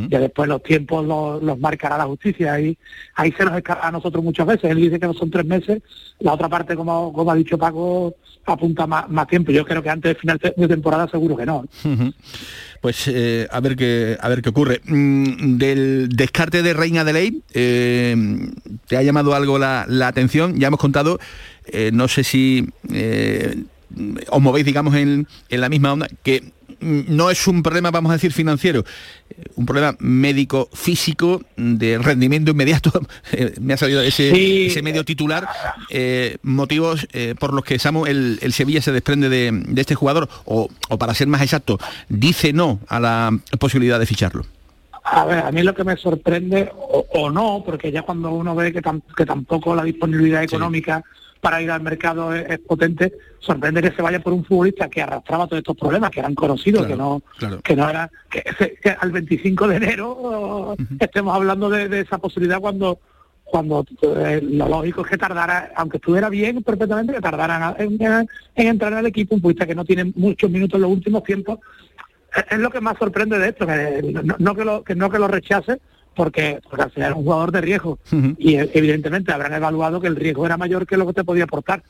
[0.08, 2.76] Ya después los tiempos los, los marcará la justicia y
[3.14, 4.70] ahí se nos escapa a nosotros muchas veces.
[4.70, 5.82] Él dice que no son tres meses,
[6.18, 9.52] la otra parte, como, como ha dicho Paco, apunta más, más tiempo.
[9.52, 11.64] Yo creo que antes del final de temporada seguro que no.
[12.80, 14.80] Pues eh, a ver qué a ver qué ocurre.
[14.84, 18.16] Mm, del descarte de Reina de Ley, eh,
[18.86, 20.58] ¿te ha llamado algo la, la atención?
[20.58, 21.18] Ya hemos contado,
[21.66, 23.64] eh, no sé si eh,
[24.30, 28.14] os movéis, digamos, en, en la misma onda, que no es un problema, vamos a
[28.14, 28.84] decir, financiero,
[29.30, 32.90] eh, un problema médico, físico, de rendimiento inmediato.
[33.32, 34.66] Eh, Me ha salido ese, Sí.
[34.66, 35.46] ese medio titular,
[35.90, 39.94] eh, motivos eh, por los que Samu, el, el Sevilla se desprende de, de este
[39.94, 41.78] jugador, o, o para ser más exacto,
[42.08, 44.44] dice no a la posibilidad de ficharlo.
[45.04, 48.54] A ver, a mí lo que me sorprende, o, o no, porque ya cuando uno
[48.54, 51.02] ve que, tam- que tampoco la disponibilidad económica
[51.40, 55.02] para ir al mercado es, es potente, sorprende que se vaya por un futbolista que
[55.02, 57.60] arrastraba todos estos problemas, que eran conocidos, que no claro.
[57.62, 58.42] que no era que,
[59.00, 62.98] al 25 de enero estemos hablando de, de esa posibilidad cuando
[63.44, 68.28] cuando eh, lo lógico es que tardara, aunque estuviera bien perfectamente, que tardaran en, en-
[68.54, 71.58] en entrar al equipo un futbolista que no tiene muchos minutos en los últimos tiempos
[72.36, 75.10] es- es lo que más sorprende de esto, que no, no que lo que no
[75.10, 75.80] que lo rechace,
[76.14, 77.98] porque, porque al final es un jugador de riesgo
[78.38, 81.44] y eh, evidentemente habrán evaluado que el riesgo era mayor que lo que te podía
[81.44, 81.82] aportar,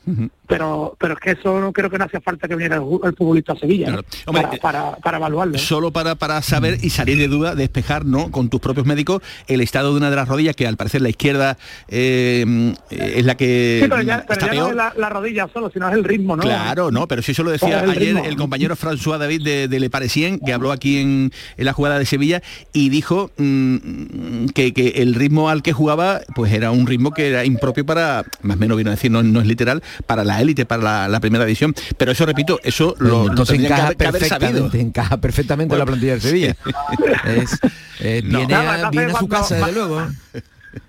[0.47, 3.15] pero pero es que eso no creo que no hacía falta que viniera el, el
[3.15, 4.01] futbolista a Sevilla ¿no?
[4.27, 5.57] Hombre, para, eh, para, para evaluarlo.
[5.57, 8.31] Solo para, para saber y salir de duda, despejar ¿no?
[8.31, 11.09] con tus propios médicos el estado de una de las rodillas, que al parecer la
[11.09, 11.57] izquierda
[11.87, 15.47] eh, es la que Sí, pero ya, pero está ya no es la, la rodilla
[15.53, 16.43] solo, sino es el ritmo, ¿no?
[16.43, 18.25] Claro, no, pero si eso lo decía Claro, el ayer ritmo.
[18.29, 21.99] el compañero François David de, de Le Parisien, que habló aquí en, en la jugada
[21.99, 22.41] de Sevilla,
[22.73, 24.10] y dijo mm,
[24.53, 28.23] que, que el ritmo al que jugaba, pues era un ritmo que era impropio para,
[28.41, 31.07] más o menos vino a decir, no, no es literal, para la élite, para la,
[31.07, 31.73] la primera división.
[31.97, 35.85] Pero eso, repito, eso lo, lo que encaja que haber perfectamente, encaja perfectamente en la
[35.85, 36.55] plantilla del Sevilla.
[37.25, 37.59] Es-
[37.99, 38.39] eh, No.
[38.39, 40.01] Viene, a, viene a su casa, desde luego.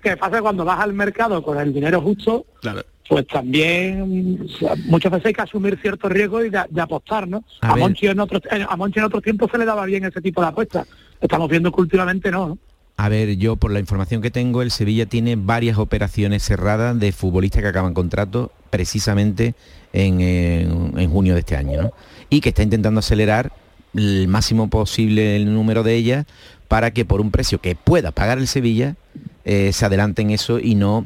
[0.01, 2.83] que pasa cuando vas al mercado con el dinero justo, Claro.
[3.07, 7.27] pues también o sea, muchas veces hay que asumir ciertos riesgos y de, de apostar,
[7.27, 7.43] ¿no?
[7.61, 7.75] A.
[7.75, 10.41] Monchi en otros eh, a Monchi en otros tiempos se le daba bien ese tipo
[10.41, 10.87] de apuestas.
[11.21, 12.47] Estamos viendo que últimamente no.
[12.49, 12.57] ¿no?
[12.95, 17.11] A ver, yo por la información que tengo, el Sevilla tiene varias operaciones cerradas de
[17.11, 19.55] futbolistas que acaban contrato precisamente
[19.93, 21.91] en, en- junio de este año, ¿no?
[22.29, 23.51] Y que está intentando acelerar
[23.95, 26.25] el máximo posible el número de ellas
[26.67, 28.95] para que por un precio que pueda pagar el Sevilla
[29.45, 31.05] eh, se adelanten eso y no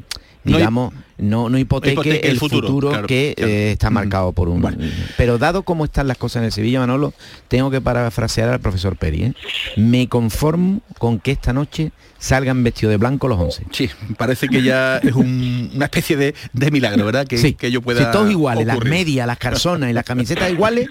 [0.56, 3.52] digamos no, no hipoteque, hipoteque el futuro, futuro, claro, que claro.
[3.52, 4.64] eh, está marcado por un
[5.16, 7.12] pero dado cómo están las cosas en el Sevilla Manolo
[7.48, 9.34] tengo que parafrasear al profesor Peri ¿eh?
[9.76, 14.62] me conformo con que esta noche salgan vestidos de blanco los 11 Sí, parece que
[14.62, 17.26] ya es un- una especie de, de milagro, ¿verdad?
[17.26, 20.50] Que, sí, que yo pueda si todos iguales, las medias, las calzonas y las camisetas
[20.50, 20.88] iguales,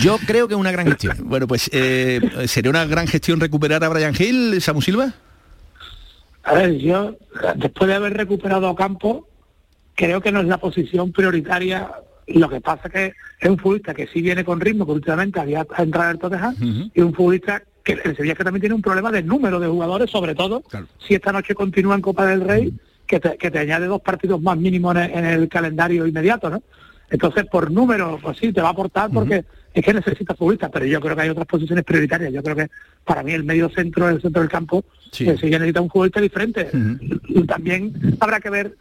[0.00, 1.16] yo creo que es una gran gestión.
[1.24, 5.12] Bueno, pues eh, sería una gran gestión recuperar a Brian Hill, Samu Silva.
[6.44, 7.16] A ver, yo,
[7.56, 9.26] después de haber recuperado a Campo,
[9.94, 11.90] creo que no es la posición prioritaria.
[12.26, 15.66] Lo que pasa que es un futbolista que sí viene con ritmo, que últimamente había
[15.78, 19.10] entrado en el Tottenham, y un futbolista que el Sevilla que también tiene un problema
[19.10, 20.62] de número de jugadores, sobre todo
[21.06, 22.72] si esta noche continúa en Copa del Rey,
[23.06, 26.48] que, te, que te añade dos partidos más mínimos en el, en el calendario inmediato,
[26.48, 26.62] ¿no?
[27.10, 29.44] Entonces, por número, pues sí, te va a aportar porque
[29.74, 32.32] es que necesita futbolistas, pero yo creo que hay otras posiciones prioritarias.
[32.32, 32.70] Yo creo que
[33.04, 36.20] para mí el medio centro, el centro del campo, sí, pues, ya necesita un futbolista
[36.20, 36.70] diferente.
[37.46, 38.76] También habrá que ver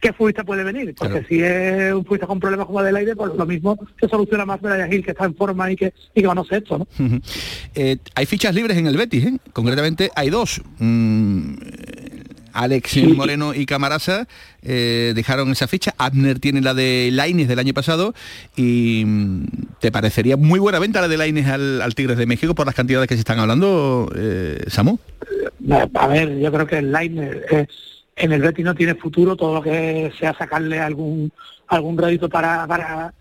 [0.00, 3.44] qué futbolista puede venir, porque si es un futbolista con problemas como Adelaide, pues lo
[3.44, 6.58] mismo se soluciona más Medalla Gil, que está en forma y que, y que conoce
[6.58, 6.86] esto, ¿no?
[7.74, 9.38] Eh, hay fichas libres en el Betis, ¿eh?
[9.52, 10.62] concretamente hay dos.
[10.78, 11.54] Mm,
[12.56, 14.26] Alex Moreno y Camarasa
[14.62, 15.94] eh, dejaron esa ficha.
[15.98, 18.14] Abner tiene la de Laines del año pasado
[18.56, 19.44] y mm,
[19.80, 23.08] te parecería muy buena venta la de Laines al, Tigres de México por las cantidades
[23.08, 24.98] que se están hablando, eh, Samu.
[25.94, 27.36] A ver, yo creo que el Laines
[28.16, 31.30] en el Betis no tiene futuro, todo lo que sea sacarle algún
[31.68, 33.12] algún rédito para, para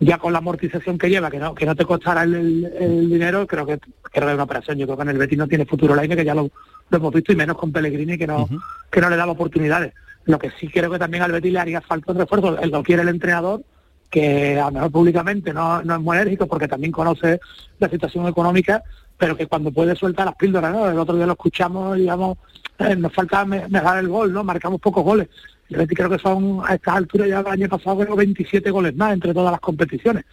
[0.00, 3.66] ya con la amortización que lleva, que no, que no te costará el, dinero, creo
[3.66, 3.78] que,
[4.12, 4.78] que una operación.
[4.78, 6.50] Yo creo que en el Betis no tiene futuro Laine, que ya lo,
[6.90, 8.48] lo hemos visto y menos con Pellegrini que no,
[8.90, 9.92] que no le daba oportunidades.
[10.24, 12.82] Lo que sí creo que también al Betis le haría falta un refuerzo, el lo
[12.82, 13.62] quiere el entrenador,
[14.10, 17.40] que a lo mejor públicamente no, no es muy enérgico porque también conoce
[17.78, 18.82] la situación económica,
[19.16, 20.88] pero que cuando puede sueltar las píldoras, ¿no?
[20.88, 22.38] El otro día lo escuchamos, digamos,
[22.78, 24.44] eh, nos falta mejorar el gol, ¿no?
[24.44, 25.28] Marcamos pocos goles.
[25.68, 28.94] El Betis creo que son a estas alturas ya el año pasado creo 27 goles
[28.96, 30.24] más entre todas las competiciones.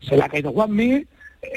[0.00, 1.06] Se le ha caído Juanmi, eh,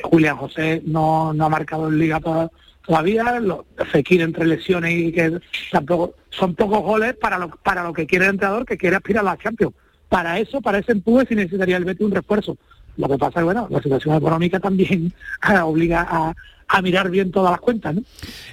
[0.03, 2.49] Julián José no, no ha marcado en Liga toda,
[2.87, 5.39] todavía, lo, Fekir entre lesiones y que
[5.71, 9.21] tampoco son pocos goles para lo, para lo que quiere el entrenador que quiere aspirar
[9.21, 9.73] a la Champions.
[10.09, 12.57] Para eso, para ese empuje, sí necesitaría el Betis un refuerzo.
[12.95, 15.13] Lo que pasa es bueno, la situación económica también
[15.63, 16.33] obliga a,
[16.67, 17.95] a mirar bien todas las cuentas.
[17.95, 18.03] ¿no?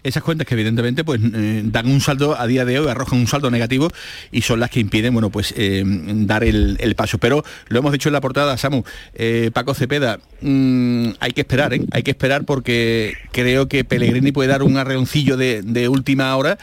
[0.02, 3.26] Esas cuentas que evidentemente pues eh, dan un saldo a día de hoy, arrojan un
[3.26, 3.88] saldo negativo
[4.30, 7.18] y son las que impiden bueno pues eh, dar el, paso.
[7.18, 8.84] Pero lo hemos dicho en la portada, Samu,
[9.14, 14.48] eh, Paco Cepeda, mm, hay que esperar, hay que esperar porque creo que Pellegrini puede
[14.48, 16.56] dar un arreoncillo de, última hora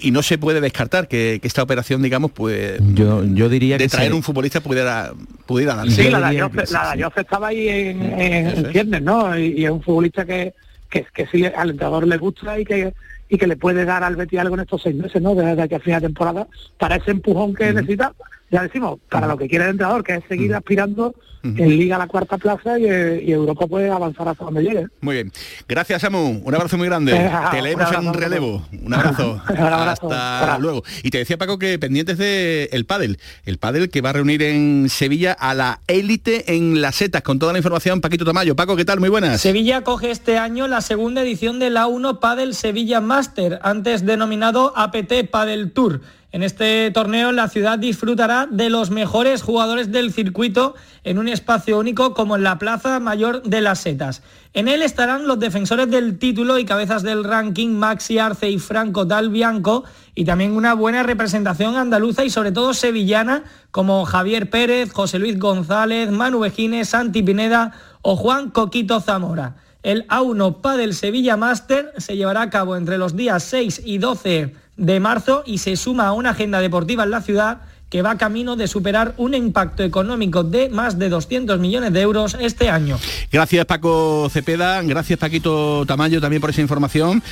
[0.00, 3.88] y no se puede descartar que, esta operación, digamos, pues yo, yo diría de que
[3.88, 5.12] traer un futbolista pudiera,
[5.46, 6.02] pudiera darse.
[6.02, 9.38] Sí, la Dayoff estaba ahí en, en, viernes, ¿no?
[9.38, 10.52] y es un futbolista que
[10.90, 12.94] que, que sí al entrenador le gusta y que
[13.28, 15.34] y que le puede dar al Betis algo en estos seis meses, ¿no?
[15.34, 16.46] Desde aquí a fin de temporada,
[16.78, 18.14] para ese empujón que necesita,
[18.50, 21.98] ya decimos, para lo que quiere el entrenador, que es seguir aspirando en Liga a
[21.98, 24.86] la cuarta plaza y, Europa puede avanzar hasta donde llegue.
[25.00, 25.32] Muy bien.
[25.68, 26.42] Gracias, Samu.
[26.44, 27.12] Un abrazo muy grande.
[27.50, 28.66] te leemos en un relevo.
[28.82, 29.40] Un abrazo.
[29.46, 30.82] hasta luego.
[31.02, 33.18] Y te decía, Paco, que pendientes de el pádel.
[33.44, 37.22] El pádel que va a reunir en Sevilla a la élite en las setas.
[37.22, 38.56] Con toda la información, Paquito Tamayo.
[38.56, 39.00] Paco, ¿qué tal?
[39.00, 39.40] Muy buenas.
[39.40, 44.72] Sevilla coge este año la segunda edición de la 1 Padel Sevilla Master, antes denominado
[44.76, 46.00] APT Padel Tour.
[46.30, 51.78] En este torneo la ciudad disfrutará de los mejores jugadores del circuito en un espacio
[51.78, 54.22] único como en la Plaza Mayor de las Setas.
[54.52, 59.06] En él estarán los defensores del título y cabezas del ranking Maxi Arce y Franco
[59.06, 64.92] Dal Bianco y también una buena representación andaluza y sobre todo sevillana como Javier Pérez,
[64.92, 67.72] José Luis González, Manu Vejines, Santi Pineda
[68.02, 69.56] o Juan Coquito Zamora.
[69.82, 74.67] El A1 Padel Sevilla Master se llevará a cabo entre los días 6 y 12
[74.78, 77.58] de marzo y se suma a una agenda deportiva en la ciudad
[77.90, 82.36] que va camino de superar un impacto económico de más de 200 millones de euros
[82.40, 82.98] este año.
[83.32, 87.22] Gracias Paco Cepeda, gracias Paquito Tamayo también por esa información.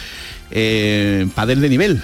[0.50, 2.02] Eh, padel de nivel,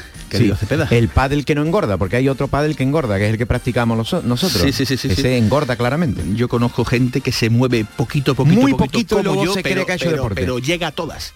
[0.91, 3.47] el pádel que no engorda, porque hay otro pádel que engorda, que es el que
[3.47, 4.63] practicamos nosotros.
[4.63, 6.23] Sí, sí, sí, sí Ese engorda claramente.
[6.35, 9.93] Yo conozco gente que se mueve poquito, poquito, Muy poquito, y luego se cree que
[9.93, 10.41] ha hecho deporte.
[10.41, 11.35] pero llega a todas.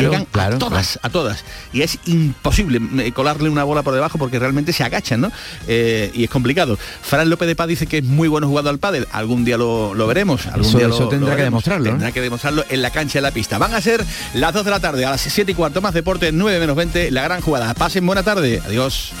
[0.00, 1.44] Llegan a todas, a todas.
[1.72, 5.32] Y es imposible eh, colarle una bola por debajo porque realmente se agachan, ¿no?
[5.66, 6.78] Eh, y es complicado.
[7.02, 9.06] Fran López de Paz dice que es muy bueno jugando al pádel.
[9.12, 10.46] Algún día lo, veremos.
[10.46, 11.84] Algún eso, día eso tendrá que demostrarlo.
[11.90, 13.58] Tendrá que demostrarlo en la cancha, en la pista.
[13.58, 16.32] Van a ser las 2 de la tarde, a las 7 y cuarto más deporte,
[16.32, 17.74] 9 menos 20, la gran jugada.
[17.74, 18.33] Pasen buena tarde.
[18.36, 19.12] Adiós.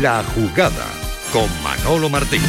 [0.00, 0.86] La jugada
[1.32, 2.40] con Manolo Martín.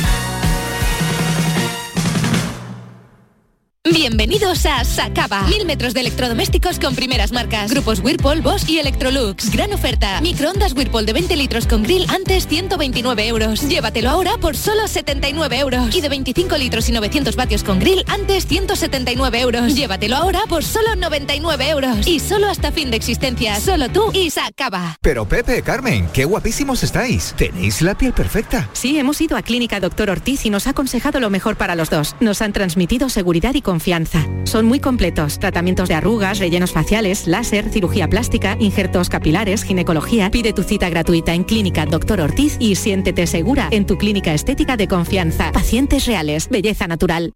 [3.83, 5.43] Bienvenidos a Sacaba.
[5.43, 7.71] Mil metros de electrodomésticos con primeras marcas.
[7.71, 9.49] Grupos Whirlpool, Bosch y Electrolux.
[9.49, 10.19] Gran oferta.
[10.19, 13.61] Microondas Whirlpool de 20 litros con grill antes 129 euros.
[13.61, 15.95] Llévatelo ahora por solo 79 euros.
[15.95, 19.73] Y de 25 litros y 900 vatios con grill antes 179 euros.
[19.73, 22.05] Llévatelo ahora por solo 99 euros.
[22.05, 23.57] Y solo hasta fin de existencia.
[23.57, 24.97] Solo tú y Sacaba.
[25.01, 27.33] Pero Pepe, Carmen, qué guapísimos estáis.
[27.37, 28.69] Tenéis la piel perfecta.
[28.73, 31.89] Sí, hemos ido a Clínica Doctor Ortiz y nos ha aconsejado lo mejor para los
[31.89, 32.17] dos.
[32.19, 34.27] Nos han transmitido seguridad y confianza confianza.
[34.45, 35.37] Son muy completos.
[35.37, 40.31] Tratamientos de arrugas, rellenos faciales, láser, cirugía plástica, injertos capilares, ginecología.
[40.31, 44.77] Pide tu cita gratuita en Clínica Doctor Ortiz y siéntete segura en tu clínica estética
[44.77, 45.51] de confianza.
[45.51, 47.33] Pacientes reales, belleza natural.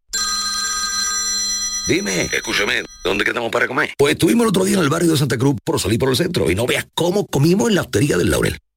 [1.88, 3.92] Dime, escúchame, ¿dónde quedamos para comer?
[3.98, 6.16] Pues estuvimos el otro día en el barrio de Santa Cruz por salir por el
[6.16, 8.58] centro y no veas cómo comimos en la hostería del Laurel.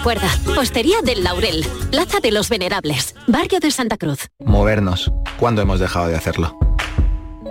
[0.00, 4.28] Recuerda, Hostería del Laurel, Plaza de los Venerables, Barrio de Santa Cruz.
[4.42, 5.12] Movernos.
[5.38, 6.58] ¿Cuándo hemos dejado de hacerlo?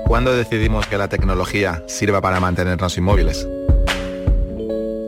[0.07, 3.47] ¿Cuándo decidimos que la tecnología sirva para mantenernos inmóviles?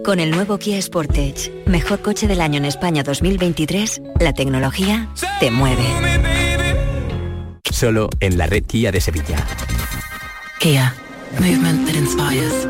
[0.06, 5.50] Con el nuevo Kia Sportage, mejor coche del año en España 2023, la tecnología te
[5.50, 5.88] mueve.
[7.72, 9.44] Solo en la red Kia de Sevilla.
[10.60, 10.94] Kia,
[11.40, 12.68] movement that inspires.